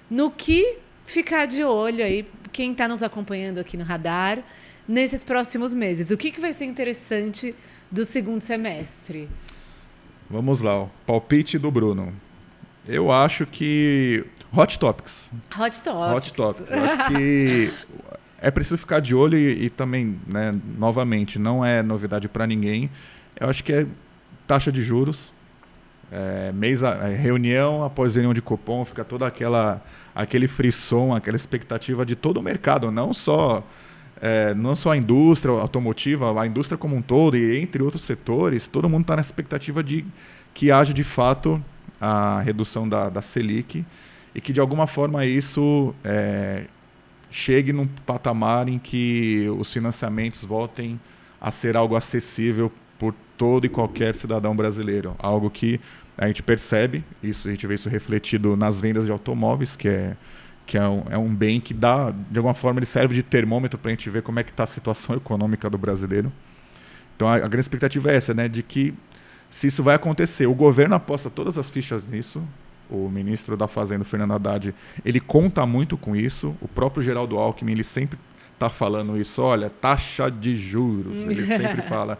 no 0.09 0.29
que 0.29 0.77
ficar 1.05 1.45
de 1.45 1.63
olho 1.63 2.03
aí, 2.03 2.27
quem 2.51 2.73
está 2.73 2.87
nos 2.87 3.01
acompanhando 3.01 3.59
aqui 3.59 3.77
no 3.77 3.83
radar, 3.83 4.43
nesses 4.87 5.23
próximos 5.23 5.73
meses. 5.73 6.11
O 6.11 6.17
que, 6.17 6.31
que 6.31 6.39
vai 6.39 6.53
ser 6.53 6.65
interessante 6.65 7.55
do 7.89 8.03
segundo 8.03 8.41
semestre? 8.41 9.29
Vamos 10.29 10.61
lá, 10.61 10.83
o 10.83 10.89
palpite 11.05 11.57
do 11.57 11.71
Bruno. 11.71 12.13
Eu 12.85 13.11
acho 13.11 13.45
que 13.45 14.25
Hot 14.55 14.79
Topics. 14.79 15.31
Hot 15.57 15.81
Topics. 15.81 16.15
Hot 16.15 16.33
Topics. 16.33 16.71
Eu 16.71 16.83
acho 16.83 17.07
que 17.09 17.73
é 18.39 18.51
preciso 18.51 18.77
ficar 18.77 18.99
de 18.99 19.15
olho 19.15 19.37
e, 19.37 19.65
e 19.65 19.69
também, 19.69 20.19
né, 20.27 20.51
novamente, 20.77 21.39
não 21.39 21.65
é 21.65 21.81
novidade 21.81 22.27
para 22.27 22.45
ninguém. 22.45 22.89
Eu 23.39 23.49
acho 23.49 23.63
que 23.63 23.73
é 23.73 23.87
taxa 24.45 24.71
de 24.71 24.81
juros. 24.83 25.33
É, 26.11 26.51
mês 26.53 26.83
a, 26.83 27.09
é, 27.09 27.15
reunião 27.15 27.83
após 27.83 28.15
reunião 28.15 28.33
de 28.33 28.41
cupom, 28.41 28.85
fica 28.85 29.03
toda 29.03 29.27
aquela 29.27 29.83
aquele 30.15 30.47
frisson, 30.47 31.13
aquela 31.13 31.35
expectativa 31.35 32.05
de 32.05 32.15
todo 32.15 32.37
o 32.37 32.41
mercado, 32.41 32.89
não 32.89 33.13
só 33.13 33.61
é, 34.21 34.53
não 34.55 34.75
só 34.75 34.93
a 34.93 34.97
indústria 34.97 35.53
automotiva, 35.53 36.41
a 36.41 36.47
indústria 36.47 36.77
como 36.77 36.95
um 36.95 37.01
todo 37.01 37.35
e 37.35 37.59
entre 37.59 37.83
outros 37.83 38.03
setores, 38.03 38.67
todo 38.67 38.87
mundo 38.87 39.01
está 39.01 39.15
na 39.15 39.21
expectativa 39.21 39.83
de 39.83 40.05
que 40.53 40.71
haja 40.71 40.93
de 40.93 41.03
fato 41.03 41.63
a 41.99 42.39
redução 42.39 42.87
da, 42.87 43.09
da 43.09 43.21
Selic 43.21 43.85
e 44.37 44.41
que 44.41 44.53
de 44.53 44.59
alguma 44.59 44.85
forma 44.85 45.25
isso 45.25 45.95
é, 46.03 46.65
chegue 47.31 47.73
num 47.73 47.87
patamar 47.87 48.69
em 48.69 48.77
que 48.77 49.47
os 49.57 49.73
financiamentos 49.73 50.43
voltem 50.43 50.99
a 51.41 51.49
ser 51.49 51.75
algo 51.75 51.95
acessível 51.95 52.71
por 52.99 53.15
todo 53.35 53.65
e 53.65 53.69
qualquer 53.69 54.15
cidadão 54.15 54.55
brasileiro. 54.55 55.15
Algo 55.17 55.49
que 55.49 55.81
a 56.15 56.27
gente 56.27 56.43
percebe, 56.43 57.03
isso, 57.21 57.47
a 57.47 57.51
gente 57.51 57.65
vê 57.65 57.73
isso 57.73 57.89
refletido 57.89 58.55
nas 58.55 58.79
vendas 58.79 59.05
de 59.05 59.11
automóveis, 59.11 59.75
que 59.75 59.87
é, 59.87 60.15
que 60.67 60.77
é, 60.77 60.87
um, 60.87 61.03
é 61.09 61.17
um 61.17 61.33
bem 61.33 61.59
que 61.59 61.73
dá, 61.73 62.11
de 62.11 62.37
alguma 62.37 62.53
forma, 62.53 62.79
ele 62.79 62.85
serve 62.85 63.15
de 63.15 63.23
termômetro 63.23 63.79
para 63.79 63.89
a 63.89 63.93
gente 63.93 64.07
ver 64.07 64.21
como 64.21 64.39
é 64.39 64.43
que 64.43 64.51
está 64.51 64.65
a 64.65 64.67
situação 64.67 65.15
econômica 65.17 65.67
do 65.67 65.79
brasileiro. 65.79 66.31
Então 67.15 67.27
a, 67.27 67.37
a 67.37 67.39
grande 67.39 67.61
expectativa 67.61 68.11
é 68.11 68.15
essa, 68.15 68.35
né, 68.35 68.47
de 68.47 68.61
que 68.61 68.93
se 69.49 69.65
isso 69.65 69.81
vai 69.81 69.95
acontecer, 69.95 70.45
o 70.45 70.53
governo 70.53 70.93
aposta 70.93 71.27
todas 71.27 71.57
as 71.57 71.71
fichas 71.71 72.07
nisso, 72.07 72.43
o 72.89 73.09
ministro 73.09 73.55
da 73.57 73.67
Fazenda, 73.67 74.03
Fernando 74.03 74.33
Haddad, 74.33 74.73
ele 75.03 75.19
conta 75.19 75.65
muito 75.65 75.97
com 75.97 76.15
isso. 76.15 76.55
O 76.61 76.67
próprio 76.67 77.03
Geraldo 77.03 77.37
Alckmin, 77.37 77.73
ele 77.73 77.83
sempre 77.83 78.19
está 78.53 78.69
falando 78.69 79.19
isso. 79.19 79.41
Olha, 79.41 79.69
taxa 79.69 80.29
de 80.29 80.55
juros. 80.55 81.23
Ele 81.23 81.45
sempre 81.47 81.81
fala, 81.81 82.17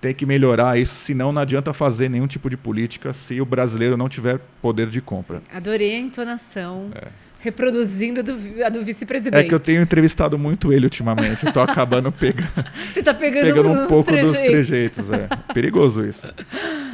tem 0.00 0.14
que 0.14 0.24
melhorar 0.24 0.78
isso, 0.78 0.94
senão 0.94 1.32
não 1.32 1.42
adianta 1.42 1.72
fazer 1.72 2.08
nenhum 2.08 2.26
tipo 2.26 2.48
de 2.48 2.56
política 2.56 3.12
se 3.12 3.40
o 3.40 3.44
brasileiro 3.44 3.96
não 3.96 4.08
tiver 4.08 4.40
poder 4.62 4.88
de 4.88 5.00
compra. 5.00 5.38
Sim, 5.38 5.56
adorei 5.56 5.94
a 5.94 5.98
entonação. 5.98 6.90
É 6.94 7.29
reproduzindo 7.40 8.22
do, 8.22 8.64
a 8.64 8.68
do 8.68 8.84
vice-presidente. 8.84 9.44
É 9.44 9.48
que 9.48 9.54
eu 9.54 9.60
tenho 9.60 9.82
entrevistado 9.82 10.38
muito 10.38 10.72
ele 10.72 10.86
ultimamente. 10.86 11.46
Estou 11.46 11.62
acabando 11.62 12.12
pegando. 12.12 12.48
Você 12.92 13.00
está 13.00 13.14
pegando, 13.14 13.46
pegando 13.46 13.70
um 13.70 13.86
pouco 13.86 14.10
trejeitos. 14.10 14.40
dos 14.40 14.50
trejeitos. 14.50 15.12
É 15.12 15.28
perigoso 15.54 16.04
isso. 16.04 16.28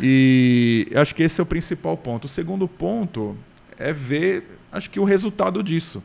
E 0.00 0.88
acho 0.94 1.14
que 1.14 1.24
esse 1.24 1.40
é 1.40 1.42
o 1.42 1.46
principal 1.46 1.96
ponto. 1.96 2.24
O 2.24 2.28
segundo 2.28 2.68
ponto 2.68 3.36
é 3.76 3.92
ver, 3.92 4.44
acho 4.70 4.88
que 4.88 5.00
o 5.00 5.04
resultado 5.04 5.62
disso. 5.62 6.02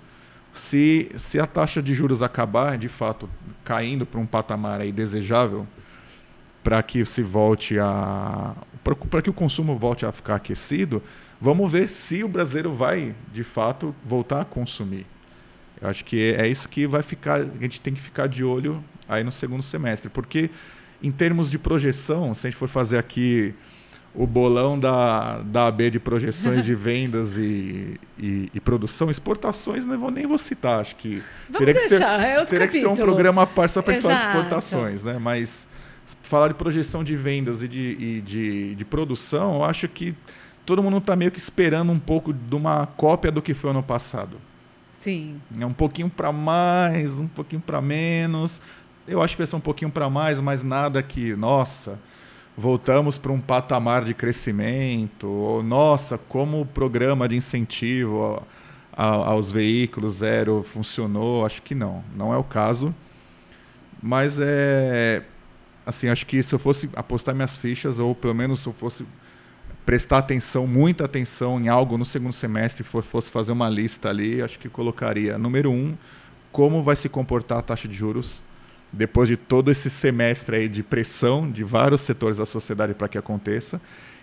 Se, 0.54 1.10
se 1.16 1.40
a 1.40 1.46
taxa 1.46 1.82
de 1.82 1.94
juros 1.94 2.22
acabar, 2.22 2.78
de 2.78 2.90
fato, 2.90 3.30
caindo 3.64 4.06
para 4.06 4.20
um 4.20 4.26
patamar 4.26 4.82
aí 4.82 4.92
desejável, 4.92 5.66
para 6.64 6.82
que 6.84 7.06
se 7.06 7.22
volte 7.22 7.80
a. 7.80 8.54
para 8.84 9.22
que 9.22 9.30
o 9.30 9.34
consumo 9.34 9.78
volte 9.78 10.06
a 10.06 10.12
ficar 10.12 10.36
aquecido, 10.36 11.02
Vamos 11.44 11.72
ver 11.72 11.90
se 11.90 12.24
o 12.24 12.28
brasileiro 12.28 12.72
vai, 12.72 13.16
de 13.34 13.44
fato, 13.44 13.96
voltar 14.06 14.42
a 14.42 14.46
consumir. 14.46 15.08
Eu 15.82 15.90
acho 15.90 16.06
que 16.06 16.36
é 16.36 16.48
isso 16.48 16.70
que 16.70 16.86
vai 16.86 17.02
ficar, 17.02 17.42
a 17.42 17.64
gente 17.64 17.82
tem 17.82 17.96
que 17.96 18.00
ficar 18.00 18.28
de 18.28 18.44
olho 18.44 18.84
aí 19.10 19.24
no 19.24 19.32
segundo 19.32 19.64
semestre, 19.64 20.08
porque 20.08 20.52
em 21.02 21.12
termos 21.12 21.50
de 21.50 21.58
projeção, 21.58 22.36
se 22.36 22.46
a 22.46 22.50
gente 22.52 22.60
for 22.60 22.70
fazer 22.70 23.00
aqui 23.00 23.56
o 24.14 24.28
bolão 24.28 24.78
da, 24.78 25.42
da 25.42 25.66
AB 25.66 25.90
de 25.90 26.00
projeções 26.00 26.64
de 26.64 26.76
vendas 26.76 27.38
e, 27.38 28.00
e, 28.20 28.52
e, 28.54 28.60
produção, 28.60 29.10
exportações 29.10 29.84
não 29.84 29.98
vou, 29.98 30.12
nem 30.12 30.28
vou 30.28 30.38
citar, 30.38 30.82
acho 30.82 30.96
que 30.96 31.24
Vamos 31.50 31.58
teria, 31.58 31.74
que 31.74 31.80
ser, 31.80 32.04
é 32.04 32.46
teria 32.46 32.68
que 32.68 32.80
ser 32.80 32.88
um 32.88 32.96
programa 32.96 33.50
só 33.68 33.82
para 33.82 34.00
falar 34.00 34.14
de 34.14 34.28
exportações, 34.28 35.04
né? 35.04 35.18
Mas 35.20 35.68
falar 36.22 36.50
de 36.50 36.54
projeção 36.54 37.04
de 37.04 37.16
vendas 37.16 37.62
e 37.64 37.68
de, 37.68 37.98
e 38.00 38.22
de, 38.22 38.76
de 38.76 38.86
produção, 38.86 39.56
eu 39.56 39.64
acho 39.64 39.88
que 39.88 40.16
todo 40.66 40.82
mundo 40.82 40.98
está 40.98 41.16
meio 41.16 41.32
que 41.32 41.40
esperando 41.40 41.92
um 41.92 42.00
pouco 42.00 42.34
de 42.34 42.56
uma 42.56 42.86
cópia 42.86 43.32
do 43.32 43.42
que 43.42 43.54
foi 43.54 43.72
ano 43.72 43.84
passado. 43.84 44.38
Sim. 44.94 45.42
É 45.60 45.66
um 45.66 45.74
pouquinho 45.74 46.10
para 46.10 46.32
mais, 46.32 47.18
um 47.18 47.28
pouquinho 47.28 47.62
para 47.62 47.82
menos. 47.82 48.62
eu 49.08 49.22
acho 49.22 49.36
que 49.36 49.42
vai 49.42 49.48
ser 49.48 49.56
um 49.56 49.62
pouquinho 49.62 49.90
para 49.90 50.10
mais, 50.10 50.40
mas 50.40 50.64
nada 50.64 51.02
que, 51.02 51.36
nossa, 51.36 52.00
voltamos 52.56 53.18
para 53.18 53.32
um 53.32 53.40
patamar 53.40 54.04
de 54.04 54.14
crescimento, 54.14 55.28
ou 55.28 55.64
nossa, 55.64 56.18
como 56.18 56.62
o 56.62 56.66
programa 56.66 57.28
de 57.28 57.36
incentivo 57.36 58.46
a, 58.96 59.04
a, 59.04 59.08
aos 59.32 59.52
veículos 59.52 60.16
zero 60.16 60.62
funcionou, 60.62 61.46
acho 61.46 61.62
que 61.64 61.74
não, 61.74 62.04
não 62.16 62.34
é 62.34 62.38
o 62.38 62.44
caso. 62.44 62.94
Mas 64.02 64.40
é 64.40 65.24
assim, 65.86 66.10
acho 66.10 66.26
que 66.26 66.42
se 66.42 66.54
eu 66.54 66.60
fosse 66.60 66.90
apostar 66.96 67.34
minhas 67.36 67.58
fichas, 67.58 68.00
ou 68.00 68.14
pelo 68.14 68.36
menos 68.36 68.60
se 68.62 68.68
eu 68.68 68.74
fosse 68.74 69.06
prestar 69.86 70.20
atenção, 70.20 70.68
muita 70.68 71.06
atenção 71.06 71.60
em 71.60 71.68
algo 71.68 71.98
no 71.98 72.06
segundo 72.06 72.34
semestre, 72.34 72.84
for, 72.84 73.04
fosse 73.04 73.32
fazer 73.32 73.52
uma 73.52 73.70
lista 73.70 74.10
ali, 74.10 74.42
acho 74.42 74.60
que 74.60 74.70
colocaria, 74.70 75.38
número 75.38 75.72
um, 75.72 75.98
como 76.52 76.84
vai 76.84 76.96
se 76.96 77.10
comportar 77.10 77.60
a 77.60 77.62
taxa 77.62 77.88
de 77.88 77.96
juros 77.96 78.44
depois 78.92 79.30
de 79.30 79.38
todo 79.38 79.72
esse 79.72 79.90
semestre 79.90 80.56
aí 80.56 80.70
de 80.70 80.84
pressão 80.84 81.50
de 81.50 81.64
vários 81.64 82.02
setores 82.02 82.38
da 82.38 82.46
sociedade 82.46 82.94
para 82.94 83.08
que 83.08 83.18
aconteça. 83.18 83.82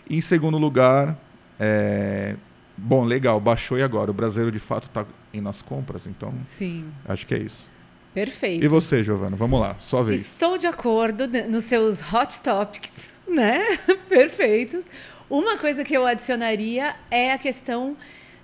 E, 0.09 0.16
em 0.16 0.21
segundo 0.21 0.59
lugar, 0.59 1.18
é... 1.59 2.37
bom, 2.77 3.05
legal, 3.05 3.40
baixou 3.40 3.79
e 3.79 3.83
agora? 3.83 4.11
O 4.11 4.14
brasileiro 4.14 4.53
de 4.53 4.59
fato 4.59 4.85
está 4.85 5.07
em 5.33 5.40
nas 5.40 5.62
compras, 5.62 6.07
então 6.07 6.33
Sim. 6.42 6.87
acho 7.07 7.27
que 7.27 7.35
é 7.35 7.38
isso. 7.38 7.68
Perfeito. 8.14 8.64
E 8.64 8.68
você, 8.68 9.03
Giovana? 9.03 9.37
Vamos 9.37 9.61
lá, 9.61 9.77
sua 9.79 10.03
vez. 10.03 10.21
Estou 10.21 10.59
de 10.59 10.66
acordo 10.66 11.29
nos 11.49 11.64
seus 11.64 12.01
hot 12.01 12.40
topics, 12.40 13.14
né? 13.29 13.79
Perfeitos. 14.09 14.85
Uma 15.31 15.59
coisa 15.59 15.85
que 15.85 15.94
eu 15.94 16.07
adicionaria 16.07 16.97
é 17.11 17.33
a 17.33 17.38
questão 17.38 17.97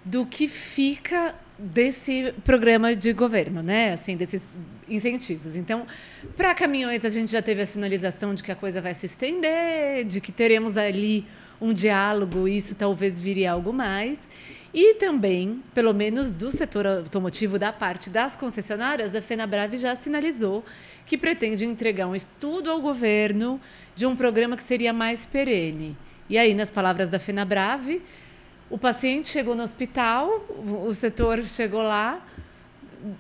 do 0.05 0.27
que 0.27 0.47
fica 0.49 1.35
desse 1.59 2.35
programa 2.45 2.95
de 2.95 3.13
governo, 3.13 3.63
né? 3.63 3.93
Assim, 3.93 4.17
desses 4.17 4.49
incentivos. 4.89 5.57
Então, 5.57 5.87
para 6.37 6.55
caminhões 6.55 7.05
a 7.05 7.09
gente 7.09 7.33
já 7.33 7.41
teve 7.41 7.63
a 7.63 7.67
sinalização 7.67 8.35
de 8.35 8.43
que 8.43 8.53
a 8.53 8.57
coisa 8.57 8.81
vai 8.83 8.95
se 8.95 9.07
estender, 9.07 10.05
de 10.05 10.21
que 10.21 10.31
teremos 10.31 10.77
ali 10.77 11.25
um 11.61 11.73
diálogo, 11.73 12.47
isso 12.47 12.75
talvez 12.75 13.21
vire 13.21 13.47
algo 13.47 13.73
mais. 13.73 14.19
E 14.75 14.95
também, 14.95 15.63
pelo 15.73 15.95
menos 15.95 16.35
do 16.35 16.51
setor 16.51 16.85
automotivo, 16.85 17.61
da 17.61 17.73
parte 17.73 18.11
das 18.11 18.35
concessionárias, 18.35 19.15
a 19.15 19.23
FenaBrave 19.23 19.77
já 19.77 19.95
sinalizou 19.95 20.65
que 21.07 21.17
pretende 21.17 21.65
entregar 21.65 22.09
um 22.09 22.15
estudo 22.15 22.73
ao 22.73 22.81
governo 22.81 23.61
de 23.95 24.05
um 24.05 24.17
programa 24.17 24.57
que 24.57 24.65
seria 24.65 24.93
mais 24.93 25.25
perene. 25.25 25.97
E 26.29 26.37
aí, 26.37 26.55
nas 26.55 26.71
palavras 26.71 27.09
da 27.09 27.21
FenaBrave, 27.21 28.03
o 28.69 28.77
paciente 28.77 29.29
chegou 29.29 29.55
no 29.55 29.63
hospital, 29.63 30.45
o 30.85 30.93
setor 30.93 31.41
chegou 31.45 31.83
lá, 31.83 32.21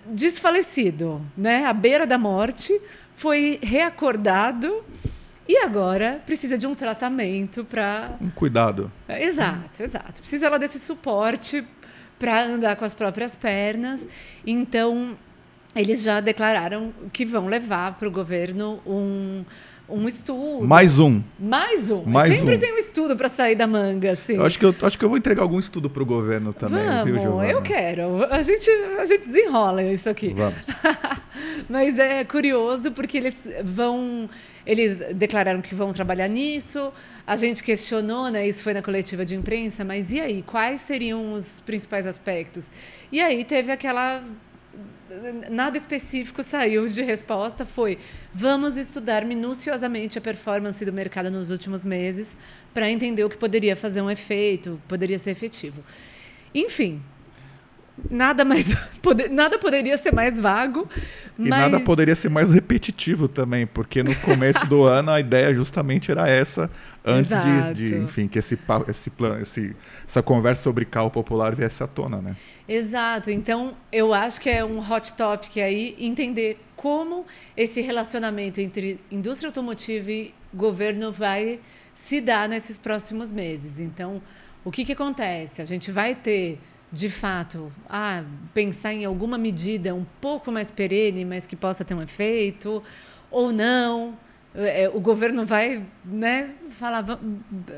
desfalecido, 0.06 1.24
né, 1.36 1.66
à 1.66 1.72
beira 1.72 2.04
da 2.04 2.18
morte, 2.18 2.80
foi 3.14 3.60
reacordado 3.62 4.84
e 5.48 5.58
agora 5.58 6.22
precisa 6.24 6.56
de 6.56 6.66
um 6.66 6.74
tratamento 6.74 7.64
para. 7.64 8.16
Um 8.20 8.30
cuidado. 8.30 8.90
Exato, 9.08 9.82
exato. 9.82 10.20
Precisa 10.20 10.46
ela 10.46 10.58
desse 10.58 10.78
suporte 10.78 11.64
para 12.18 12.44
andar 12.44 12.76
com 12.76 12.84
as 12.84 12.94
próprias 12.94 13.36
pernas. 13.36 14.06
Então, 14.46 15.16
eles 15.76 16.02
já 16.02 16.20
declararam 16.20 16.92
que 17.12 17.24
vão 17.24 17.46
levar 17.46 17.98
para 17.98 18.08
o 18.08 18.10
governo 18.10 18.80
um 18.86 19.44
um 19.88 20.08
estudo. 20.08 20.66
Mais 20.66 20.98
um. 20.98 21.22
Mais 21.38 21.90
um. 21.90 22.02
Mais 22.04 22.34
Sempre 22.36 22.56
um. 22.56 22.58
tem 22.58 22.74
um 22.74 22.78
estudo 22.78 23.16
para 23.16 23.28
sair 23.28 23.54
da 23.54 23.66
manga, 23.66 24.12
assim. 24.12 24.34
Eu 24.34 24.44
acho 24.44 24.58
que 24.58 24.64
eu, 24.64 24.74
acho 24.82 24.98
que 24.98 25.04
eu 25.04 25.08
vou 25.08 25.18
entregar 25.18 25.42
algum 25.42 25.58
estudo 25.58 25.90
para 25.90 26.02
o 26.02 26.06
governo 26.06 26.52
também, 26.52 26.84
Vamos, 26.84 27.04
viu, 27.04 27.20
Giovana? 27.20 27.50
eu 27.50 27.62
quero. 27.62 28.24
A 28.30 28.40
gente, 28.42 28.70
a 28.70 29.04
gente 29.04 29.26
desenrola 29.26 29.82
isso 29.82 30.08
aqui. 30.08 30.32
Vamos. 30.34 30.66
Mas 31.68 31.98
é 31.98 32.24
curioso 32.24 32.92
porque 32.92 33.18
eles 33.18 33.36
vão. 33.62 34.28
Eles 34.66 34.98
declararam 35.14 35.60
que 35.60 35.74
vão 35.74 35.92
trabalhar 35.92 36.28
nisso. 36.28 36.90
A 37.26 37.36
gente 37.36 37.62
questionou, 37.62 38.30
né? 38.30 38.48
Isso 38.48 38.62
foi 38.62 38.72
na 38.72 38.80
coletiva 38.80 39.24
de 39.24 39.34
imprensa, 39.34 39.84
mas 39.84 40.10
e 40.10 40.20
aí? 40.20 40.42
Quais 40.42 40.80
seriam 40.80 41.34
os 41.34 41.60
principais 41.60 42.06
aspectos? 42.06 42.66
E 43.12 43.20
aí 43.20 43.44
teve 43.44 43.70
aquela 43.70 44.22
nada 45.50 45.76
específico 45.76 46.42
saiu 46.42 46.88
de 46.88 47.02
resposta, 47.02 47.64
foi 47.64 47.98
vamos 48.32 48.76
estudar 48.76 49.24
minuciosamente 49.24 50.18
a 50.18 50.20
performance 50.20 50.84
do 50.84 50.92
mercado 50.92 51.30
nos 51.30 51.50
últimos 51.50 51.84
meses 51.84 52.36
para 52.72 52.90
entender 52.90 53.24
o 53.24 53.30
que 53.30 53.36
poderia 53.36 53.76
fazer 53.76 54.00
um 54.02 54.10
efeito, 54.10 54.80
poderia 54.88 55.18
ser 55.18 55.30
efetivo. 55.30 55.82
Enfim, 56.54 57.02
nada 58.10 58.44
mais 58.44 58.74
nada 59.30 59.58
poderia 59.58 59.96
ser 59.96 60.12
mais 60.12 60.38
vago 60.40 60.88
E 61.38 61.48
mas... 61.48 61.60
nada 61.60 61.80
poderia 61.80 62.14
ser 62.14 62.28
mais 62.28 62.52
repetitivo 62.52 63.28
também, 63.28 63.66
porque 63.66 64.02
no 64.02 64.14
começo 64.16 64.66
do 64.66 64.82
ano 64.86 65.10
a 65.10 65.20
ideia 65.20 65.54
justamente 65.54 66.10
era 66.10 66.28
essa, 66.28 66.70
antes 67.04 67.36
de, 67.38 67.88
de, 67.88 67.96
enfim, 67.96 68.26
que 68.28 68.38
esse, 68.38 68.58
esse 68.88 69.10
plano, 69.10 69.40
esse, 69.40 69.74
essa 70.06 70.22
conversa 70.22 70.62
sobre 70.62 70.84
carro 70.84 71.10
popular 71.10 71.54
viesse 71.54 71.82
à 71.82 71.86
tona, 71.86 72.20
né? 72.20 72.36
Exato. 72.68 73.30
Então, 73.30 73.74
eu 73.92 74.14
acho 74.14 74.40
que 74.40 74.48
é 74.48 74.64
um 74.64 74.78
hot 74.78 75.12
topic 75.14 75.58
aí 75.58 75.94
entender 75.98 76.58
como 76.76 77.26
esse 77.56 77.80
relacionamento 77.80 78.60
entre 78.60 79.00
indústria 79.10 79.48
automotiva 79.48 80.10
e 80.10 80.34
governo 80.52 81.10
vai 81.10 81.60
se 81.92 82.20
dar 82.20 82.48
nesses 82.48 82.78
próximos 82.78 83.30
meses. 83.30 83.80
Então, 83.80 84.20
o 84.64 84.70
que, 84.70 84.84
que 84.84 84.92
acontece? 84.92 85.60
A 85.60 85.64
gente 85.64 85.90
vai 85.90 86.14
ter 86.14 86.58
de 86.94 87.10
fato, 87.10 87.72
ah, 87.88 88.22
pensar 88.54 88.94
em 88.94 89.04
alguma 89.04 89.36
medida 89.36 89.92
um 89.94 90.06
pouco 90.20 90.52
mais 90.52 90.70
perene, 90.70 91.24
mas 91.24 91.46
que 91.46 91.56
possa 91.56 91.84
ter 91.84 91.92
um 91.92 92.00
efeito, 92.00 92.82
ou 93.30 93.52
não. 93.52 94.16
É, 94.54 94.88
o 94.88 95.00
governo 95.00 95.44
vai 95.44 95.84
né, 96.04 96.50
falar, 96.78 97.04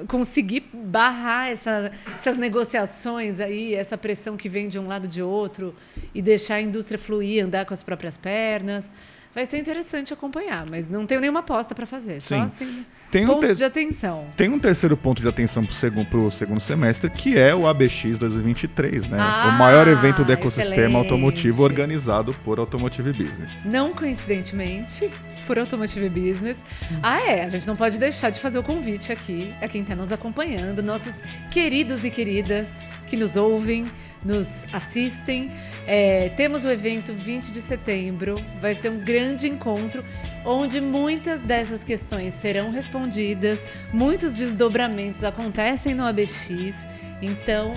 conseguir 0.07 0.69
barrar 0.75 1.49
essa, 1.49 1.91
essas 2.15 2.37
negociações 2.37 3.41
aí, 3.41 3.75
essa 3.75 3.97
pressão 3.97 4.37
que 4.37 4.47
vem 4.47 4.69
de 4.69 4.79
um 4.79 4.87
lado 4.87 5.09
de 5.09 5.23
outro 5.23 5.75
e 6.15 6.21
deixar 6.21 6.57
a 6.57 6.61
indústria 6.61 6.99
fluir, 6.99 7.43
andar 7.43 7.65
com 7.65 7.73
as 7.73 7.83
próprias 7.83 8.19
pernas. 8.19 8.91
Vai 9.37 9.45
ser 9.45 9.59
interessante 9.59 10.15
acompanhar, 10.15 10.65
mas 10.65 10.89
não 10.89 11.05
tenho 11.05 11.21
nenhuma 11.21 11.41
aposta 11.41 11.75
para 11.75 11.85
fazer. 11.85 12.23
Sim. 12.23 12.37
Só 12.39 12.43
assim, 12.45 12.87
tem 13.11 13.27
pontos 13.27 13.51
um 13.51 13.55
de 13.55 13.65
atenção. 13.67 14.25
Tem 14.35 14.49
um 14.49 14.59
terceiro 14.59 14.97
ponto 14.97 15.21
de 15.21 15.29
atenção 15.29 15.63
para 15.63 15.73
o 15.73 15.75
segundo, 15.75 16.31
segundo 16.31 16.59
semestre, 16.59 17.11
que 17.11 17.37
é 17.39 17.55
o 17.55 17.67
ABX 17.67 18.17
2023, 18.19 19.07
né? 19.07 19.19
Ah, 19.21 19.51
o 19.51 19.59
maior 19.59 19.87
evento 19.89 20.25
do 20.25 20.33
ecossistema 20.33 20.75
excelente. 20.75 20.97
automotivo 20.97 21.65
organizado 21.65 22.33
por 22.43 22.59
Automotive 22.59 23.13
Business. 23.13 23.63
Não 23.67 23.93
coincidentemente, 23.93 25.11
por 25.47 25.59
Automotive 25.59 26.09
Business. 26.09 26.57
Ah, 27.03 27.21
é, 27.21 27.45
a 27.45 27.49
gente 27.51 27.67
não 27.67 27.77
pode 27.77 27.99
deixar 27.99 28.31
de 28.31 28.41
fazer 28.41 28.59
o 28.59 28.63
convite 28.63 29.13
aqui 29.13 29.55
a 29.61 29.69
quem 29.69 29.83
está 29.83 29.95
nos 29.95 30.13
acompanhando, 30.13 30.83
nossos 30.83 31.13
queridos 31.51 32.07
e 32.07 32.11
queridas 32.11 32.71
que 33.07 33.19
nos 33.19 33.37
ouvem 33.37 33.85
nos 34.27 34.49
assistem. 34.73 35.51
É, 35.87 36.31
temos 36.31 36.65
o 36.65 36.69
evento 36.69 37.13
20 37.13 37.53
de 37.53 37.61
setembro, 37.61 38.43
vai 38.61 38.75
ser 38.75 38.91
um 38.91 38.99
grande 38.99 39.47
encontro 39.47 40.05
onde 40.45 40.81
muitas 40.81 41.41
dessas 41.41 41.83
questões 41.83 42.35
serão 42.35 42.71
respondidas, 42.71 43.59
muitos 43.93 44.37
desdobramentos 44.37 45.25
acontecem 45.25 45.95
no 45.95 46.05
ABX, 46.05 46.87
então 47.23 47.73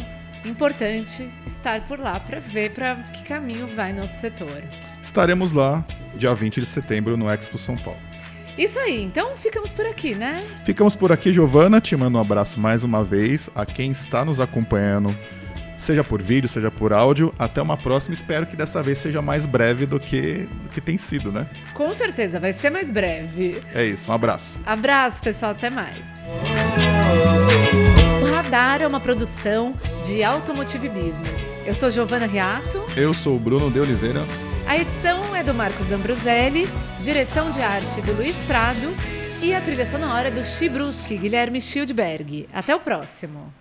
importante 0.45 1.29
estar 1.45 1.81
por 1.81 1.99
lá 1.99 2.19
para 2.19 2.39
ver 2.39 2.71
para 2.71 2.95
que 2.95 3.23
caminho 3.23 3.67
vai 3.67 3.91
nosso 3.91 4.19
setor. 4.19 4.63
Estaremos 5.01 5.51
lá 5.51 5.85
dia 6.15 6.33
20 6.33 6.62
de 6.62 6.65
setembro 6.65 7.17
no 7.17 7.29
Expo 7.29 7.57
São 7.57 7.75
Paulo. 7.75 7.99
Isso 8.57 8.77
aí, 8.77 9.01
então 9.01 9.38
ficamos 9.38 9.71
por 9.71 9.85
aqui, 9.85 10.15
né? 10.15 10.43
Ficamos 10.65 10.95
por 10.95 11.12
aqui, 11.13 11.31
Giovana. 11.31 11.79
Te 11.79 11.95
mando 11.95 12.17
um 12.17 12.21
abraço 12.21 12.59
mais 12.59 12.83
uma 12.83 13.03
vez 13.03 13.49
a 13.55 13.65
quem 13.65 13.91
está 13.91 14.25
nos 14.25 14.39
acompanhando 14.39 15.15
seja 15.80 16.04
por 16.04 16.22
vídeo, 16.22 16.48
seja 16.48 16.70
por 16.70 16.94
áudio. 16.94 17.34
Até 17.39 17.62
uma 17.62 17.78
próxima. 17.78 18.13
Espero 18.13 18.46
que 18.46 18.56
dessa 18.56 18.84
vez 18.84 19.00
seja 19.00 19.22
mais 19.22 19.46
breve 19.46 19.86
do 19.86 20.00
que, 20.00 20.48
do 20.62 20.70
que 20.70 20.82
tem 20.82 20.98
sido, 20.98 21.32
né? 21.32 21.48
Com 21.74 21.92
certeza, 21.94 22.39
vai 22.39 22.54
ser 22.54 22.70
mais 22.70 22.92
breve. 22.92 23.62
É 23.74 23.84
isso, 23.86 24.12
um 24.12 24.13
abraço. 24.13 24.60
Abraço, 24.65 25.22
pessoal, 25.22 25.54
até 25.54 25.70
mais. 25.70 25.98
O 28.22 28.26
Radar 28.32 28.82
é 28.82 28.88
uma 28.88 29.00
produção 29.00 29.73
de 30.06 30.23
Automotive 30.23 30.90
Business. 30.90 31.50
Eu 31.65 31.73
sou 31.73 31.90
Giovana 31.90 32.27
Riato. 32.27 32.86
Eu 32.96 33.13
sou 33.13 33.36
o 33.36 33.40
Bruno 33.40 33.71
de 33.71 33.80
Oliveira. 33.80 34.21
A 34.67 34.77
edição 34.77 35.36
é 35.36 35.44
do 35.44 35.54
Marcos 35.54 35.92
Ambroselli, 35.92 36.67
direção 37.00 37.50
de 37.50 37.62
arte 37.62 38.02
do 38.02 38.13
Luiz 38.13 38.36
Prado 38.46 38.94
e 39.42 39.54
a 39.54 39.62
trilha 39.62 39.86
sonora 39.86 40.30
do 40.30 40.44
Chibruski, 40.44 41.17
Guilherme 41.17 41.60
Schildberg. 41.60 42.48
Até 42.54 42.75
o 42.75 42.80
próximo. 42.80 43.52